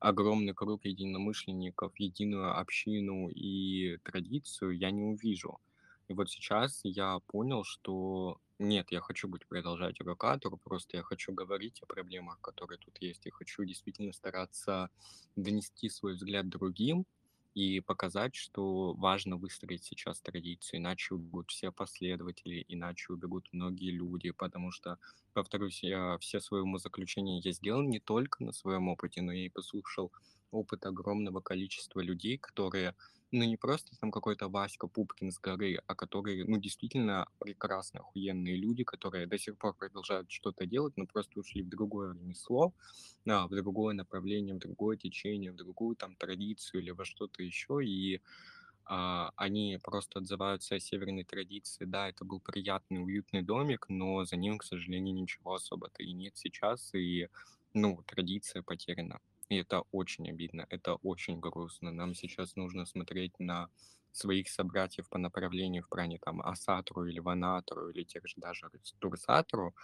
[0.00, 5.58] огромный круг единомышленников, единую общину и традицию я не увижу.
[6.08, 11.32] И вот сейчас я понял, что нет, я хочу быть продолжать рокатору, просто я хочу
[11.32, 14.90] говорить о проблемах, которые тут есть, и хочу действительно стараться
[15.34, 17.04] донести свой взгляд другим,
[17.54, 24.30] и показать, что важно выстроить сейчас традицию, иначе убегут все последователи, иначе убегут многие люди,
[24.32, 24.98] потому что,
[25.32, 30.12] повторюсь, я все свои умозаключения я сделал не только на своем опыте, но и послушал
[30.50, 32.94] опыт огромного количества людей, которые
[33.34, 38.56] ну, не просто там какой-то Васька Пупкин с горы, а которые, ну, действительно прекрасно охуенные
[38.56, 42.74] люди, которые до сих пор продолжают что-то делать, но просто ушли в другое ремесло,
[43.28, 47.84] а, в другое направление, в другое течение, в другую там традицию или во что-то еще,
[47.84, 48.20] и
[48.86, 51.84] а, они просто отзываются о северной традиции.
[51.86, 56.36] Да, это был приятный, уютный домик, но за ним, к сожалению, ничего особо-то и нет
[56.36, 57.28] сейчас, и,
[57.74, 59.20] ну, традиция потеряна.
[59.48, 61.90] И это очень обидно, это очень грустно.
[61.92, 63.68] Нам сейчас нужно смотреть на
[64.12, 68.70] своих собратьев по направлению в плане там Асатру или Ванатру или тех же даже
[69.00, 69.74] Турсатру,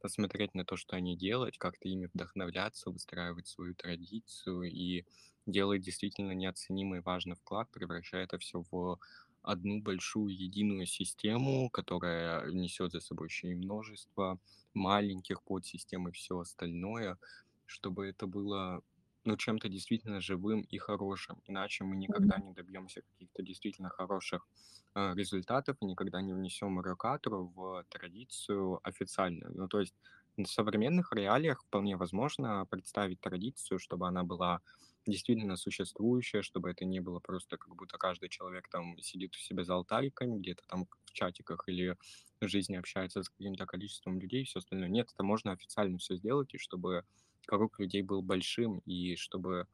[0.00, 5.04] посмотреть на то, что они делают, как-то ими вдохновляться, выстраивать свою традицию и
[5.46, 8.98] делать действительно неоценимый важный вклад, превращая это все в
[9.42, 14.38] одну большую единую систему, которая несет за собой еще и множество
[14.74, 17.18] маленьких подсистем и все остальное,
[17.66, 18.82] чтобы это было
[19.30, 21.40] ну, чем-то действительно живым и хорошим.
[21.46, 24.48] Иначе мы никогда не добьемся каких-то действительно хороших
[24.94, 29.52] э, результатов и никогда не внесем рокатору в традицию официальную.
[29.54, 29.94] Ну, то есть
[30.36, 34.60] в современных реалиях вполне возможно представить традицию, чтобы она была
[35.06, 39.64] действительно существующая, чтобы это не было просто как будто каждый человек там сидит у себя
[39.64, 41.96] за алтариками, где-то там в чатиках или
[42.40, 44.88] в жизни общается с каким-то количеством людей и все остальное.
[44.88, 47.04] Нет, это можно официально все сделать, и чтобы
[47.46, 49.66] круг людей был большим, и чтобы,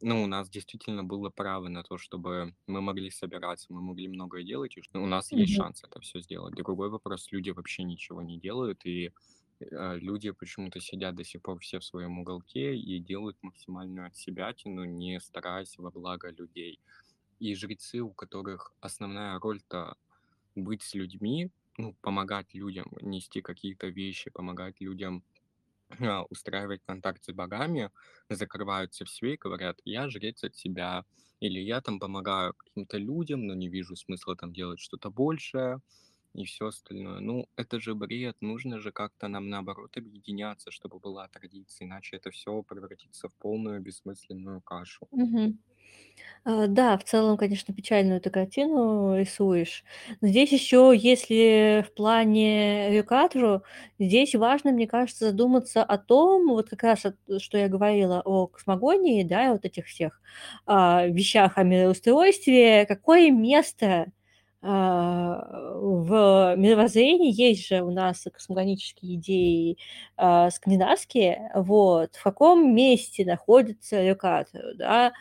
[0.00, 4.44] ну, у нас действительно было право на то, чтобы мы могли собираться, мы могли многое
[4.44, 6.54] делать, и у нас есть шанс это все сделать.
[6.54, 9.12] Другой вопрос, люди вообще ничего не делают, и
[9.60, 14.16] э, люди почему-то сидят до сих пор все в своем уголке и делают максимальную от
[14.16, 16.80] себя, не стараясь во благо людей.
[17.40, 19.96] И жрецы, у которых основная роль-то
[20.54, 25.24] быть с людьми, ну, помогать людям, нести какие-то вещи, помогать людям
[26.00, 27.90] а, устраивать контакт с богами,
[28.28, 31.04] закрываются в себе и говорят, я жрец от себя,
[31.40, 35.80] или я там помогаю каким-то людям, но не вижу смысла там делать что-то большее,
[36.34, 37.20] и все остальное.
[37.20, 42.30] Ну, это же бред, нужно же как-то нам наоборот объединяться, чтобы была традиция, иначе это
[42.30, 45.08] все превратится в полную бессмысленную кашу.
[45.12, 45.58] Мгм.
[46.44, 49.84] А, да, в целом, конечно, печальную ты картину рисуешь.
[50.22, 53.62] Но здесь еще, если в плане Рюкадру,
[53.98, 57.04] здесь важно, мне кажется, задуматься о том, вот как раз,
[57.40, 60.20] что я говорила о космогонии, да, и вот этих всех,
[60.66, 62.86] а, вещах о мироустройстве.
[62.86, 64.06] Какое место,
[64.62, 65.42] а,
[65.80, 69.78] в мировоззрении есть же у нас космогонические идеи,
[70.16, 71.50] а, скандинавские.
[71.54, 72.14] Вот.
[72.16, 75.12] В каком месте находится Рюкадру, да?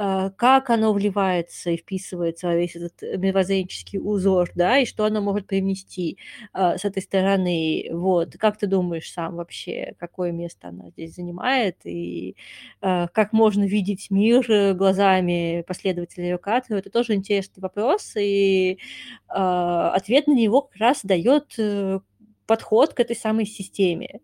[0.00, 5.04] А, как оно вливается и вписывается во весь этот э, мировоззренческий узор, да, и что
[5.04, 6.18] оно может привнести
[6.52, 7.88] а, с этой стороны.
[7.90, 8.36] Вот.
[8.38, 12.36] Как ты думаешь сам вообще, какое место оно здесь занимает, и
[12.80, 16.76] а, как можно видеть мир э, глазами последователя Рюкату?
[16.76, 18.78] Это тоже интересный вопрос, и
[19.26, 21.98] ответ на него как раз дает э,
[22.46, 24.20] подход к этой самой системе.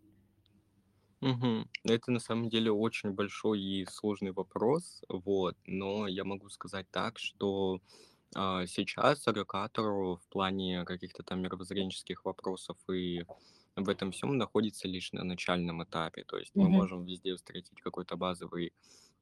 [1.20, 1.68] Мгм.
[1.84, 7.18] Это на самом деле очень большой и сложный вопрос, вот, но я могу сказать так,
[7.18, 7.80] что
[8.34, 13.24] а, сейчас аллокатору в плане каких-то там мировоззренческих вопросов и
[13.76, 16.24] в этом всем находится лишь на начальном этапе.
[16.24, 16.70] То есть мы Мгм.
[16.70, 18.72] можем везде встретить какой-то базовый,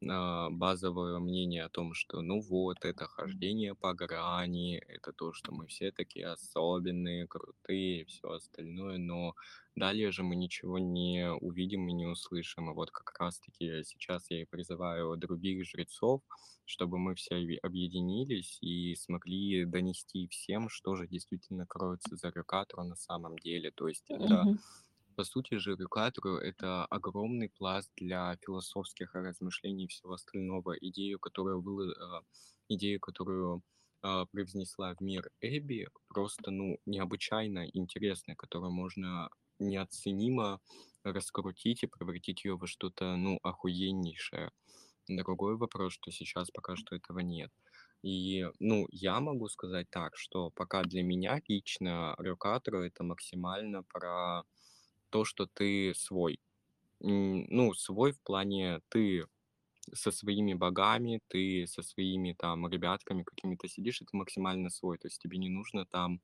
[0.02, 5.66] базовое мнение о том, что ну вот, это хождение по грани, это то, что мы
[5.66, 9.34] все такие особенные, крутые и все остальное, но
[9.76, 12.70] далее же мы ничего не увидим и не услышим.
[12.70, 16.22] И вот как раз-таки сейчас я и призываю других жрецов,
[16.64, 22.84] чтобы мы все объ- объединились и смогли донести всем, что же действительно кроется за Рюкатру
[22.84, 23.70] на самом деле.
[23.70, 24.58] То есть это, Мгм.
[25.22, 30.76] По сути же, Рюкатру— это огромный пласт для философских размышлений и всего остального.
[30.80, 32.22] Идею, которую, вы, а,
[32.68, 33.62] идею, которую
[34.02, 39.28] а, привнесла в мир Эбби, просто, ну, необычайно интересная, которую можно
[39.60, 40.58] неоценимо
[41.04, 44.50] раскрутить и превратить ее во что-то, ну, охуеннейшее.
[45.06, 47.52] Другой вопрос, что сейчас пока что этого нет.
[48.02, 54.42] И, ну, я могу сказать так, что пока для меня лично Рюкатру это максимально про
[55.12, 56.40] то, что ты свой.
[57.00, 59.26] Ну, свой в плане ты
[59.94, 64.98] со своими богами, ты со своими там ребятками какими-то сидишь, и ты максимально свой.
[64.98, 66.20] То есть тебе не нужно там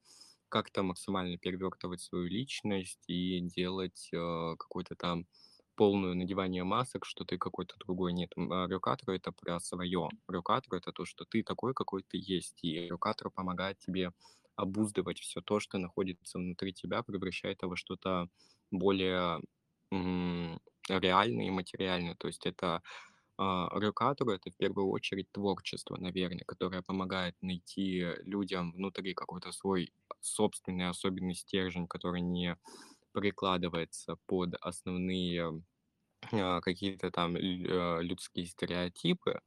[0.48, 5.26] как-то максимально перевертывать свою личность и делать э, какой-то там
[5.76, 8.12] полное надевание масок, что ты какой-то другой.
[8.12, 10.08] Нет, а Рюкатор это про свое.
[10.28, 12.58] Рюкатор это то, что ты такой, какой ты есть.
[12.62, 14.12] И Рюкатор помогает тебе
[14.56, 18.28] обуздывать все то, что находится внутри тебя, превращает это во что-то
[18.70, 19.40] более
[19.92, 22.14] м, реальное и материальное.
[22.16, 22.82] То есть это
[23.38, 29.92] А, Рюкатору это в первую очередь творчество, наверное, которое помогает найти людям внутри какой-то свой
[30.20, 32.56] собственный особенный стержень, который не
[33.12, 35.62] прикладывается под основные
[36.32, 39.40] а, какие-то там а, людские стереотипы,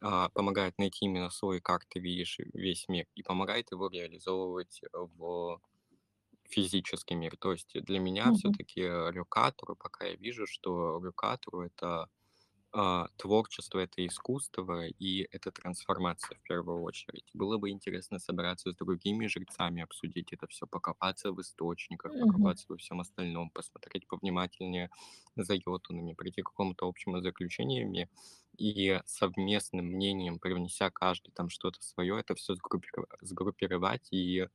[0.00, 5.60] помогает найти именно свой, как ты видишь весь мир, и помогает его реализовывать в
[6.48, 7.36] физический мир.
[7.38, 8.32] То есть для меня Мгм.
[8.32, 12.08] все-таки рюкатору, пока я вижу, что рюкатору это
[12.72, 17.30] а, творчество это искусство, и это трансформация в первую очередь.
[17.34, 22.18] Было бы интересно собраться с другими жрецами, обсудить это все, покопаться в источниках, Мгм.
[22.18, 24.90] покопаться во всем остальном, посмотреть повнимательнее
[25.36, 28.08] за йотунами, прийти к какому-то общему заключению
[28.58, 32.54] и совместным мнением, привнеся каждый там что-то свое, это все
[33.22, 34.48] сгруппировать и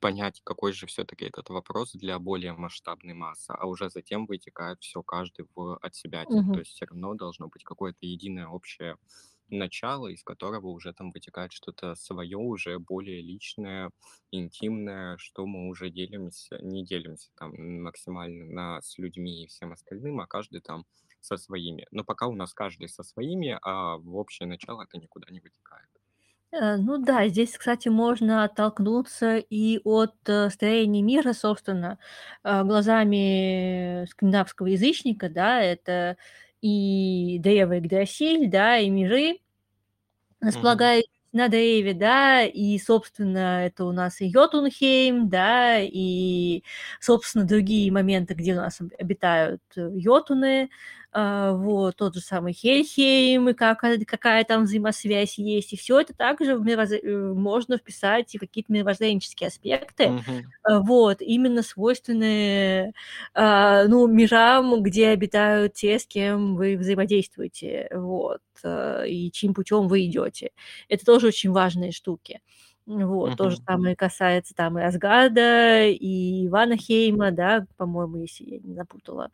[0.00, 5.02] понять, какой же все-таки этот вопрос для более масштабной массы, а уже затем вытекает все
[5.02, 6.26] каждый в от себя.
[6.26, 6.60] То Мгм.
[6.60, 8.96] есть все равно должно быть какое-то единое общее
[9.50, 13.90] начало, из которого уже там вытекает что-то свое, уже более личное,
[14.30, 20.20] интимное, что мы уже делимся, не делимся там максимально на, с людьми и всем остальным,
[20.20, 20.84] а каждый там
[21.20, 21.86] со своими.
[21.90, 25.97] Но пока у нас каждый со своими, а в общее начало это никуда не вытекает.
[26.52, 31.98] Э, ну да, здесь, кстати, можно оттолкнуться и от, э, строения мира, собственно,
[32.44, 35.60] э, глазами скандинавского язычника, да.
[35.60, 36.16] Это
[36.62, 39.38] и Дева Игдрасиль, да, и миры,
[40.40, 40.48] Мгм.
[40.48, 46.62] располагающиеся на древе, да, и, собственно, это у нас и Йотунхейм, да, и,
[47.00, 50.70] собственно, другие моменты, где у нас об обитают йотуны.
[51.12, 55.72] А, вот, тот же самый Хельхейм, и какая какая там взаимосвязь есть.
[55.72, 60.14] И все это также в мировоз э, можно вписать и какие-то мировоззренческие аспекты,
[60.68, 62.92] э, вот, именно свойственные,
[63.34, 68.40] а, ну, мирам, где обитают те, с кем вы взаимодействуете, вот,
[69.06, 70.50] и чьим путем вы идете.
[70.88, 72.40] Это тоже очень важные штуки.
[72.88, 78.74] Вот, то же самое касается там и Асгарда, и Ванахейма, да, по-моему, если я не
[78.74, 79.30] напутала.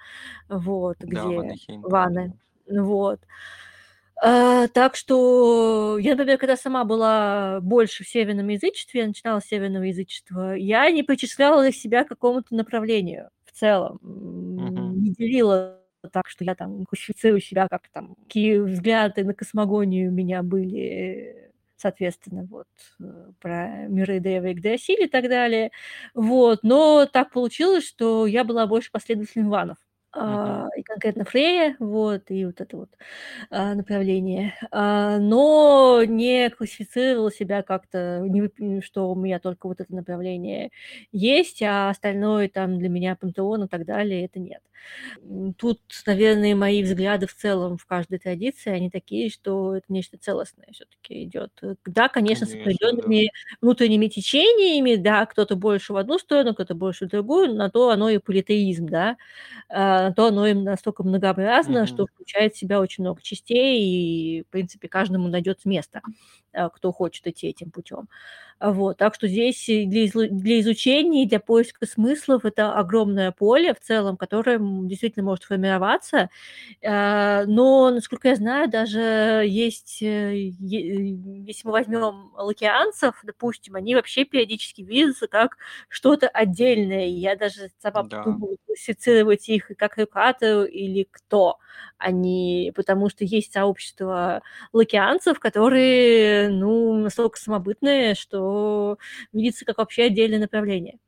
[0.49, 2.35] Вот, Да, где Ванахейм, Ваны.
[2.69, 3.21] Вот.
[4.23, 9.47] А, так что я, например, когда сама была больше в северном язычестве, я начинала с
[9.47, 13.99] северного язычества, я не причисляла себя к какому-то направлению в целом.
[14.03, 15.81] М, не делила
[16.13, 21.53] так, что я там классифицирую себя как там, какие взгляды на космогонию у меня были,
[21.85, 22.67] соответственно, вот,
[23.01, 25.71] э, про миры Дева, Игдрасиль и так далее.
[26.15, 29.77] Вот, но так получилось, что я была больше последователем ванов.
[30.17, 32.91] А, и конкретно Фрея, вот, и вот это вот
[33.51, 39.95] а, направление, а, но не классифицировала себя как-то, не что у меня только вот это
[39.95, 40.71] направление
[41.13, 44.63] есть, а остальное там для меня пантеон и так далее- это нет.
[45.59, 50.69] Тут, наверное, мои взгляды в целом в каждой традиции, они такие, что это нечто целостное
[50.73, 51.51] всё таки идёт.
[51.63, 53.15] Э, да, конечно, с Конечно, да.
[53.63, 58.11] внутренними течениями, да, кто-то больше в одну сторону, кто-то больше в другую, на то оно
[58.11, 59.17] и политеизм, да.
[60.13, 62.09] То оно и настолько многообразно, что Мгм.
[62.13, 66.03] включает в себя очень много частей, и, в принципе, каждому найдётся место,
[66.75, 68.09] кто хочет идти этим путём.
[68.61, 73.75] А, вот, так что здесь для для изучения и для поиска смыслов это огромное поле
[73.75, 76.31] в целом, которое, действительно может формироваться.
[76.85, 79.01] А, но, насколько я знаю, даже
[79.47, 87.07] есть, э, если мы возьмем лакеанцев, допустим, они вообще периодически видятся как что-то отдельное.
[87.09, 88.45] Я даже сама Да.
[88.45, 91.59] подумала классифицировать их как рюкатору или кто
[91.99, 94.43] они, потому что есть сообщество
[94.73, 98.99] лакеанцев, которые, ну, настолько самобытные, что
[99.33, 100.99] видятся как вообще отдельное направление.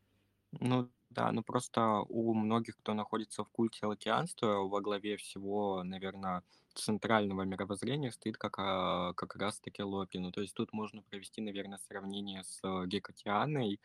[0.53, 6.43] Ну да, ну просто у многих, кто находится в культе лакеанства, во главе всего, наверно,
[6.74, 10.18] центрального мировоззрения стоит как, а, как раз таки Локи.
[10.18, 13.80] Ну, то есть тут можно провести, наверно, сравнение с Гекатианой,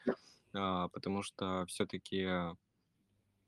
[0.54, 2.28] а, потому что всё-таки,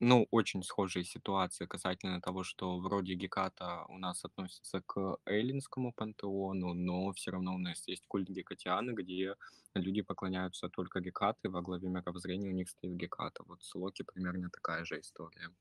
[0.03, 6.73] ну, очень схожие ситуации касательно того, что вроде Геката у нас относится к эллинскому пантеону,
[6.73, 9.35] но всё равно у нас есть культ Гекатианы, где
[9.75, 13.43] люди поклоняются только Гекате, во главе мировоззрения у них стоит Геката.
[13.47, 15.53] Вот с Локи примерно такая же история.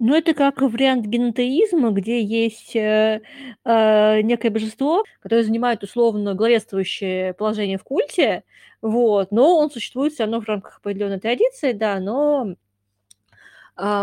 [0.00, 3.20] Ну, это как вариант генотеизма, где есть, э,
[3.64, 8.44] а, некое божество, которое занимает условно главенствующее положение в культе,
[8.80, 12.54] вот, но он существует всё равно в рамках определенной традиции, да, но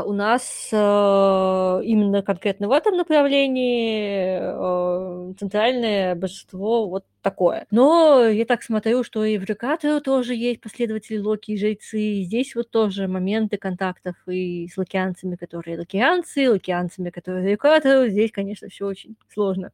[0.05, 7.65] у нас, а, именно конкретно в этом направлении, а, центральное божество вот такое.
[7.71, 11.99] Но я так смотрю, что и в Рюкату тоже есть последователи Локи и жрецы.
[11.99, 18.07] И здесь вот тоже моменты контактов и с локианцами, которые локианцы, локианцами, которые Рюкату.
[18.07, 19.71] Здесь, конечно, все очень сложно.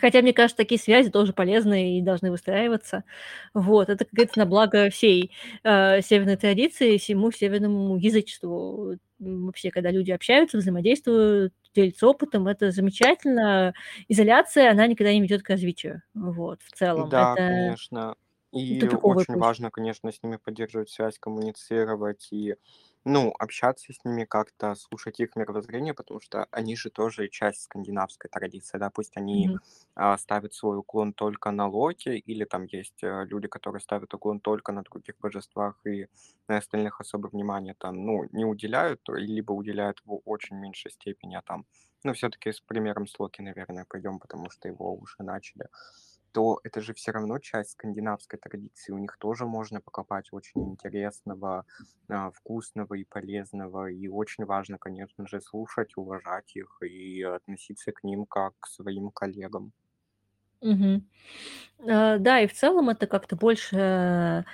[0.00, 3.04] Хотя, мне кажется, такие связи тоже полезны и должны выстраиваться.
[3.52, 3.88] Вот.
[3.90, 5.32] Это, как говорится, на благо всей
[5.62, 8.96] э, северной традиции, всему северному язычеству.
[9.18, 13.74] Вообще, когда люди общаются, взаимодействуют, делятся опытом, это замечательно.
[14.08, 16.02] Изоляция, она никогда не ведет к развитию.
[16.14, 17.10] Вот, в целом.
[17.10, 18.16] Да, Это конечно.
[18.52, 19.40] И очень путь.
[19.40, 22.54] важно, конечно, с ними поддерживать связь, коммуницировать и,
[23.04, 28.30] ну, общаться с ними как-то, слушать их мировоззрение, потому что они же тоже часть скандинавской
[28.30, 29.58] традиции, да, пусть они Мгм.
[29.94, 34.40] а, ставят свой уклон только на Локи, или там есть э, люди, которые ставят уклон
[34.40, 36.08] только на других божествах и
[36.48, 41.42] на остальных особо внимания там, ну, не уделяют, либо уделяют в очень меньшей степени, а
[41.42, 41.66] там,
[42.04, 45.68] ну, все-таки с примером с Локи, наверное, пойдем, потому что его уже начали
[46.34, 48.92] то это же все равно часть скандинавской традиции.
[48.92, 51.64] У них тоже можно покопать очень интересного,
[52.08, 53.90] а, вкусного и полезного.
[53.90, 59.10] И очень важно, конечно же, слушать, уважать их и относиться к ним как к своим
[59.10, 59.72] коллегам.
[61.78, 64.44] Э, да, и в целом это как-то больше,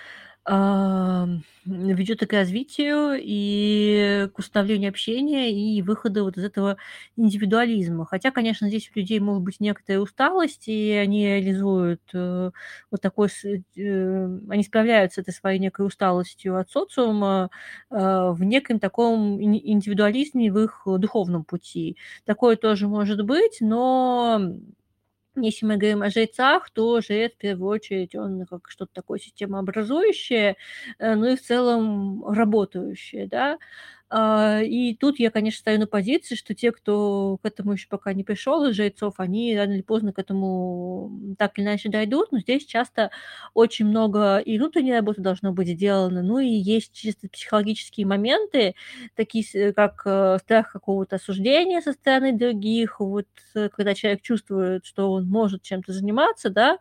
[0.45, 6.77] ам, ведёт и к развитию, и к установлению общения, и выходу вот из этого
[7.17, 8.07] индивидуализма.
[8.07, 12.51] Хотя, конечно, здесь у людей может быть некоторая усталость, и они реализуют, э,
[12.91, 17.51] вот такой с э, они справляются с этой своей некой усталостью от социума,
[17.91, 17.97] э,
[18.33, 21.97] в неком таком индивидуализме в их духовном пути.
[22.25, 24.41] Такое тоже может быть, но
[25.37, 30.57] если мы говорим о жрецах, то жрец, в первую очередь, он как что-то такое системообразующее,
[30.99, 33.59] э, ну и в целом работающее, да.
[34.13, 38.13] А, и тут я, конечно, стою на позиции, что те, кто к этому еще пока
[38.13, 42.33] не пришел из жрецов, они рано или поздно к этому так или иначе дойдут.
[42.33, 43.11] Но здесь часто
[43.55, 48.75] очень много и внутренней работы должно быть сделано, ну и есть чисто психологические моменты,
[49.15, 52.99] такие с как, э, страх какого-то осуждения со стороны других.
[53.01, 56.79] Вот, э, когда человек чувствует, что он может чем-то заниматься, да,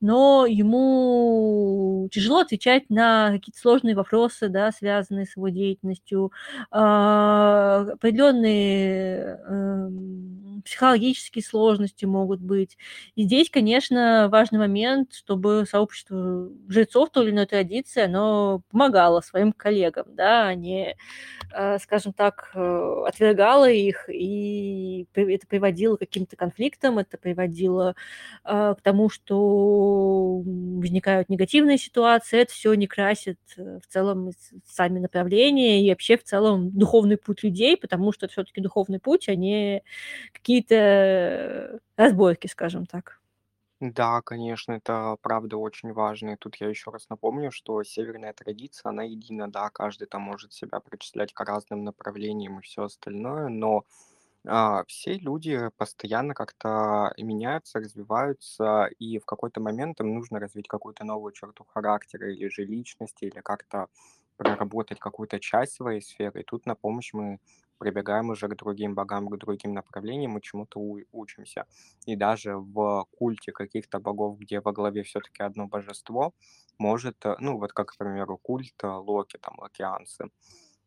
[0.00, 6.32] но ему тяжело отвечать на какие-то сложные вопросы, да, связанные с его деятельностью.
[6.72, 12.78] А, определенные, эм, психологические сложности могут быть.
[13.16, 19.52] И здесь, конечно, важный момент, чтобы сообщество жрецов той или иной традиции, оно помогало своим
[19.52, 20.96] коллегам, да, а не,
[21.54, 27.94] э, скажем так, э, отвергало их, и это приводило к каким-то конфликтам, это приводило,
[28.44, 32.40] а, к тому, что, возникают негативные ситуации.
[32.40, 34.30] Это всё не красит, э, в целом
[34.66, 39.28] сами направления и вообще в целом духовный путь людей, потому что это всё-таки духовный путь,
[39.28, 39.82] а не
[40.50, 43.20] какие-то, э, разборки, скажем так.
[43.80, 46.30] Да, конечно, это правда очень важно.
[46.32, 50.52] И тут я еще раз напомню, что северная традиция, она едина, да, каждый там может
[50.52, 53.84] себя причислять к разным направлениям и все остальное, но
[54.46, 61.04] а, все люди постоянно как-то меняются, развиваются, и в какой-то момент им нужно развить какую-то
[61.04, 63.88] новую черту характера или же личности, или как-то
[64.36, 66.40] проработать какую-то часть своей сферы.
[66.42, 67.40] И тут на помощь мы
[67.80, 70.80] прибегаем уже к другим богам, к другим направлениям, мы чему-то
[71.12, 71.66] учимся.
[72.06, 76.32] И даже в культе каких-то богов, где во главе все-таки одно божество,
[76.78, 80.30] может, э, ну вот как, к примеру, культ э, Локи, там, локианцы,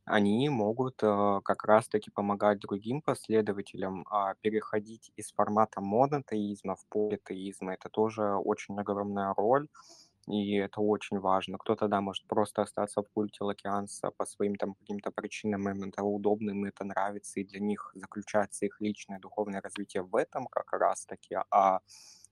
[0.06, 7.70] они могут э, как раз-таки помогать другим последователям а, переходить из формата монотеизма в политеизм.
[7.70, 9.68] Это тоже очень огромная роль,
[10.28, 11.58] и это очень важно.
[11.58, 16.04] Кто-то, да, может просто остаться в культе Лакианса по своим там каким-то причинам, им это
[16.04, 20.72] удобно, им это нравится, и для них заключается их личное духовное развитие в этом как
[20.74, 21.80] раз-таки, а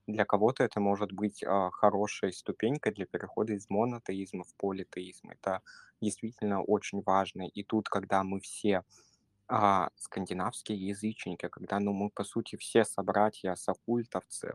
[0.06, 5.30] для кого-то это может быть а, хорошей ступенькой для перехода из монотеизма в политеизм.
[5.30, 5.60] Это
[6.00, 7.42] действительно очень важно.
[7.46, 8.82] И тут, когда мы все
[9.48, 14.54] а, скандинавские язычники, когда ну, мы, по сути, все собратья-сокультовцы,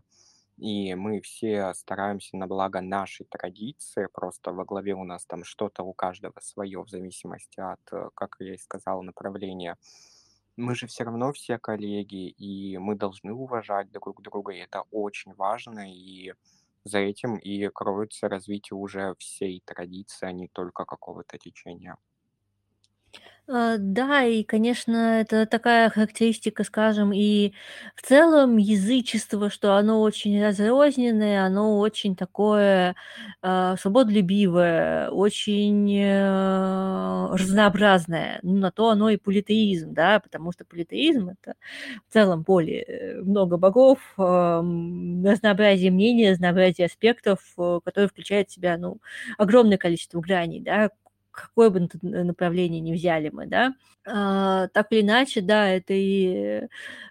[0.58, 5.84] и мы все стараемся на благо нашей традиции, просто во главе у нас там что-то
[5.84, 9.78] у каждого свое, в зависимости от, э, как я и сказал, направления.
[10.58, 15.34] Мы же все равно все коллеги, и мы должны уважать друг друга, и это очень
[15.36, 16.34] важно, и
[16.84, 21.98] за этим и кроется развитие уже всей традиции, а не только какого-то течения.
[23.50, 27.54] А, да, и, конечно, это такая характеристика, скажем, и
[27.96, 32.96] в целом язычество, что оно очень разрозненное, оно очень такое,
[33.42, 38.40] а, свободолюбивое, очень, э, разнообразное.
[38.44, 41.54] Ну, на то оно и политеизм, да, потому что политеизм- это
[42.10, 48.54] в целом более э, много богов, ам, разнообразие мнений, разнообразие аспектов, э, которые включают в
[48.54, 48.98] себя, ну,
[49.38, 50.90] огромное количество граней, да
[51.46, 53.74] какое бы направление ни взяли мы, да.
[54.10, 56.62] А, так или иначе, да, это и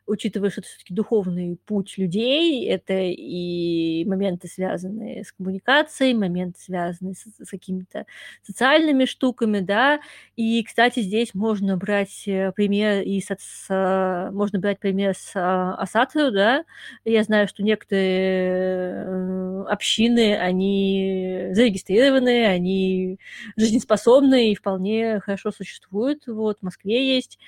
[0.07, 7.15] учитывая, что это всё-таки духовный путь людей, это и моменты, связанные с коммуникацией, моменты, связанные
[7.15, 8.07] с с какими-то
[8.43, 10.01] социальными штуками, да.
[10.37, 15.75] И, кстати, здесь можно брать, э, пример и с с можно брать пример с а,
[15.77, 16.65] Асатою, да.
[17.05, 23.19] Я знаю, что некоторые, э, общины, они зарегистрированы, они
[23.57, 26.27] жизнеспособны и вполне хорошо существуют.
[26.27, 27.39] Вот, в Москве есть.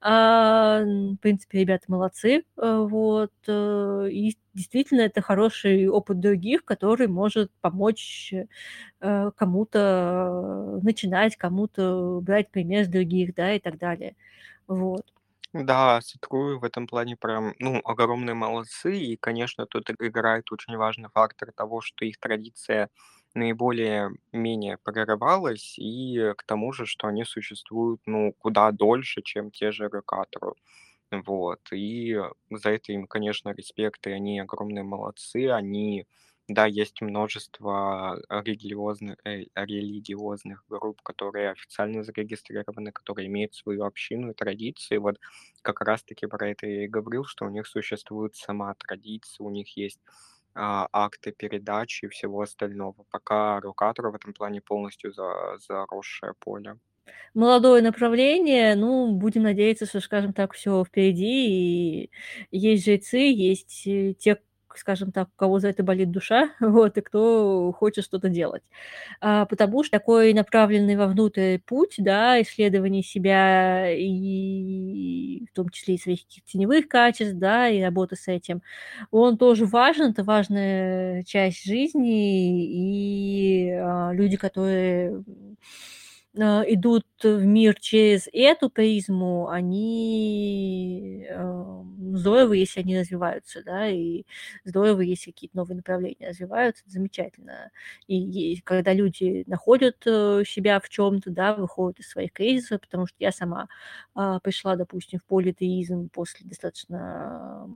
[0.00, 2.44] А, в принципе, ребята молодцы.
[2.56, 8.32] Э, вот, э, и действительно это хороший опыт других, который может помочь,
[9.00, 14.16] э, кому-то начинать, кому-то брать пример с других, да, и так далее.
[14.68, 15.04] Вот.
[15.52, 18.96] Да, Сатру в этом плане прям, ну, огромные молодцы.
[18.98, 22.90] И, конечно, тут иг играет очень важный фактор того, что их традиция
[23.36, 29.72] наиболее менее прорывалась, и к тому же, что они существуют, ну, куда дольше, чем те
[29.72, 30.56] же Рокатору.
[31.12, 32.20] Вот, и
[32.50, 35.48] за это им, конечно, респект, и они огромные молодцы.
[35.50, 36.06] Они
[36.48, 44.34] да, есть множество религиозных э, религиозных групп, которые официально зарегистрированы, которые имеют свою общину и
[44.34, 44.96] традиции.
[44.98, 45.18] Вот
[45.62, 49.50] как раз таки про это я и говорил, что у них существует сама традиция, у
[49.50, 50.00] них есть,
[50.56, 53.04] а, акты передачи и всего остального.
[53.10, 56.78] Пока Рокатору в этом плане полностью за заросшее поле.
[57.34, 62.04] Молодое направление, ну, будем надеяться, что, скажем так, всё впереди.
[62.04, 62.10] И
[62.50, 64.40] есть жрецы, есть, э, те,
[64.78, 68.62] скажем так, у кого за это болит душа, вот, и кто хочет что-то делать.
[69.20, 75.98] А, потому что такой направленный вовнутрь путь, да, исследование себя, и в том числе и
[75.98, 78.62] своих теневых качеств, да, и работа с этим,
[79.10, 80.10] он тоже важен.
[80.10, 82.66] Это важная часть жизни.
[83.68, 85.22] И, а, люди, которые,
[86.44, 94.24] идут в мир через эту призму, они, ам, здорово, если они развиваются, да, и
[94.64, 96.82] здорово, если какие-то новые направления развиваются.
[96.86, 97.70] Замечательно.
[98.06, 103.06] И и когда люди находят, э, себя в чём-то, да, выходят из своих кризисов, потому
[103.06, 103.68] что я сама,
[104.14, 107.68] а, пришла, допустим, в политеизм после достаточно,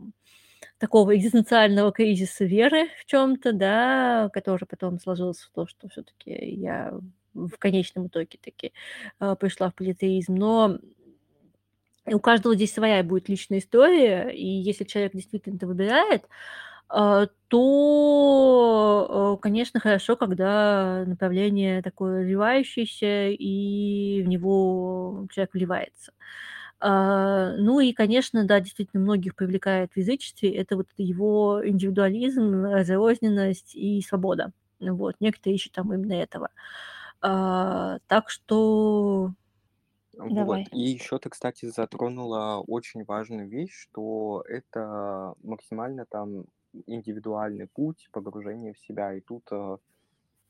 [0.79, 6.93] такого экзистенциального кризиса веры в чём-то, да, который потом сложился в то, что всё-таки я
[7.35, 8.73] в конечном итоге таки,
[9.19, 10.35] а, пришла в политеизм.
[10.35, 10.79] Но
[12.07, 16.25] у каждого здесь своя будет личная история, и если человек действительно это выбирает,
[16.89, 26.13] а, то, э, конечно, хорошо, когда направление такое развивающееся, и в него человек вливается.
[26.81, 33.75] А, ну и, конечно, да, действительно, многих привлекает в язычестве- это вот его индивидуализм, разрозненность
[33.77, 34.53] и свобода.
[34.81, 35.17] Вот.
[35.21, 36.51] Некоторые ищут там именно этого.
[37.23, 39.35] А, так что
[40.19, 40.61] Вот.
[40.61, 40.71] Давай.
[40.73, 46.47] И еще ты, кстати, затронула очень важную вещь, что это максимально там
[46.87, 49.15] индивидуальный путь погружения в себя.
[49.15, 49.77] И тут, э,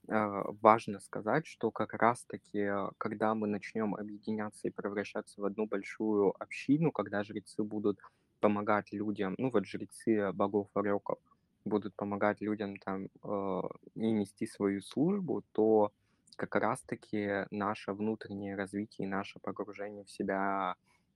[0.08, 2.68] э, важно сказать, что как раз таки,
[2.98, 8.00] когда мы начнем объединяться и превращаться в одну большую общину, когда жрецы будут
[8.40, 11.18] помогать людям, ну, вот жрецы богов-орёков
[11.64, 13.62] будут помогать людям там, э,
[13.96, 15.92] и нести свою службу, то
[16.40, 20.74] как раз таки наше внутреннее развитие и наше погружение в себя,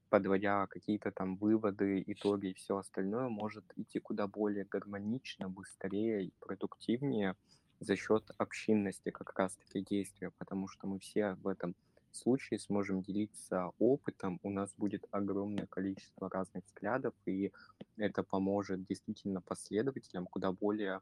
[0.09, 6.33] подводя какие-то там выводы, итоги и всё остальное, может идти куда более гармонично, быстрее и
[6.39, 7.35] продуктивнее
[7.79, 10.29] за счет общинности как раз таки действия.
[10.37, 11.73] Потому что мы все в этом
[12.11, 17.51] случае сможем делиться опытом, у нас будет огромное количество разных взглядов, и
[17.97, 21.01] это поможет действительно последователям куда более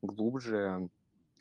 [0.00, 0.88] глубже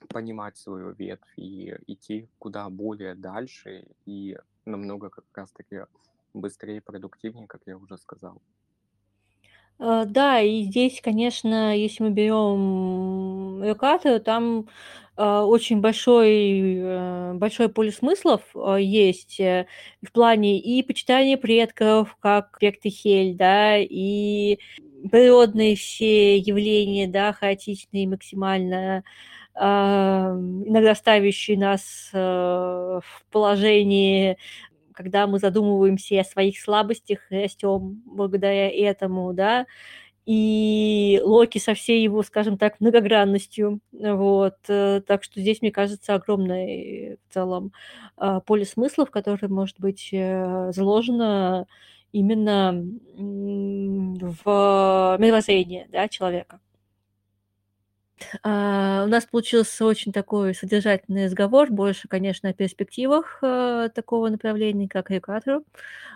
[0.10, 5.82] понимать свою ветвь и идти куда более дальше, и намного как раз таки
[6.34, 8.42] быстрее продуктивнее, как я уже сказал.
[9.80, 14.68] А, да, и здесь, конечно, если мы берем Рокатору, там,
[15.16, 19.68] а, очень большой, э, большое поле смыслов, а, есть, э,
[20.02, 24.60] в плане и почитания предков, как Пектахель, да, и
[25.12, 29.04] природные все явления, да, хаотичные максимально,
[29.56, 34.38] иногда ставящие нас, э, в положение
[34.94, 39.66] когда мы задумываемся о своих слабостях, растем благодаря этому, да,
[40.26, 46.16] и Локи со всей его, скажем так, многогранностью, вот, э, так что здесь, мне кажется,
[46.16, 47.74] огромное в целом
[48.16, 51.68] а, поле смыслов, которое может быть э, заложено
[52.14, 52.86] именно
[53.18, 56.60] в мировоззрение, да, человека.
[58.44, 64.88] А, у нас получился очень такой содержательный разговор, больше, конечно, о перспективах а, такого направления,
[64.90, 65.64] как рекатору.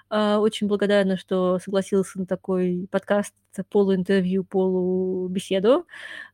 [0.09, 3.33] А, очень благодарна, что согласился на такой подкаст,
[3.69, 5.85] полуинтервью, полубеседу.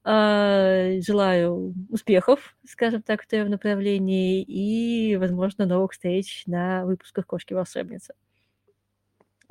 [0.04, 8.14] А, желаю успехов, скажем так, в твоем направлении и, возможно, новых встреч на выпусках «Кошки-волшебницы».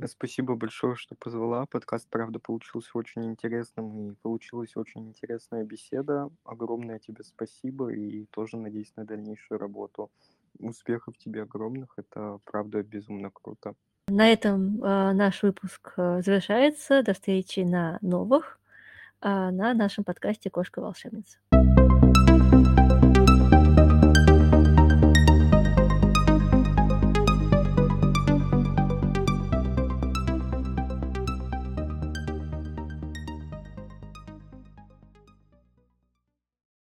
[0.07, 1.66] Спасибо большое, что позвала.
[1.66, 6.28] Подкаст, правда, получился очень интересным, и получилась очень интересная беседа.
[6.45, 10.11] Огромное тебе спасибо, и тоже надеюсь на дальнейшую работу.
[10.59, 13.74] Успехов тебе огромных, это, правда, безумно круто.
[14.09, 17.03] На этом э, наш выпуск э, завершается.
[17.03, 18.59] До встречи на новых,
[19.20, 21.38] э, на нашем подкасте «Кошка-волшебница».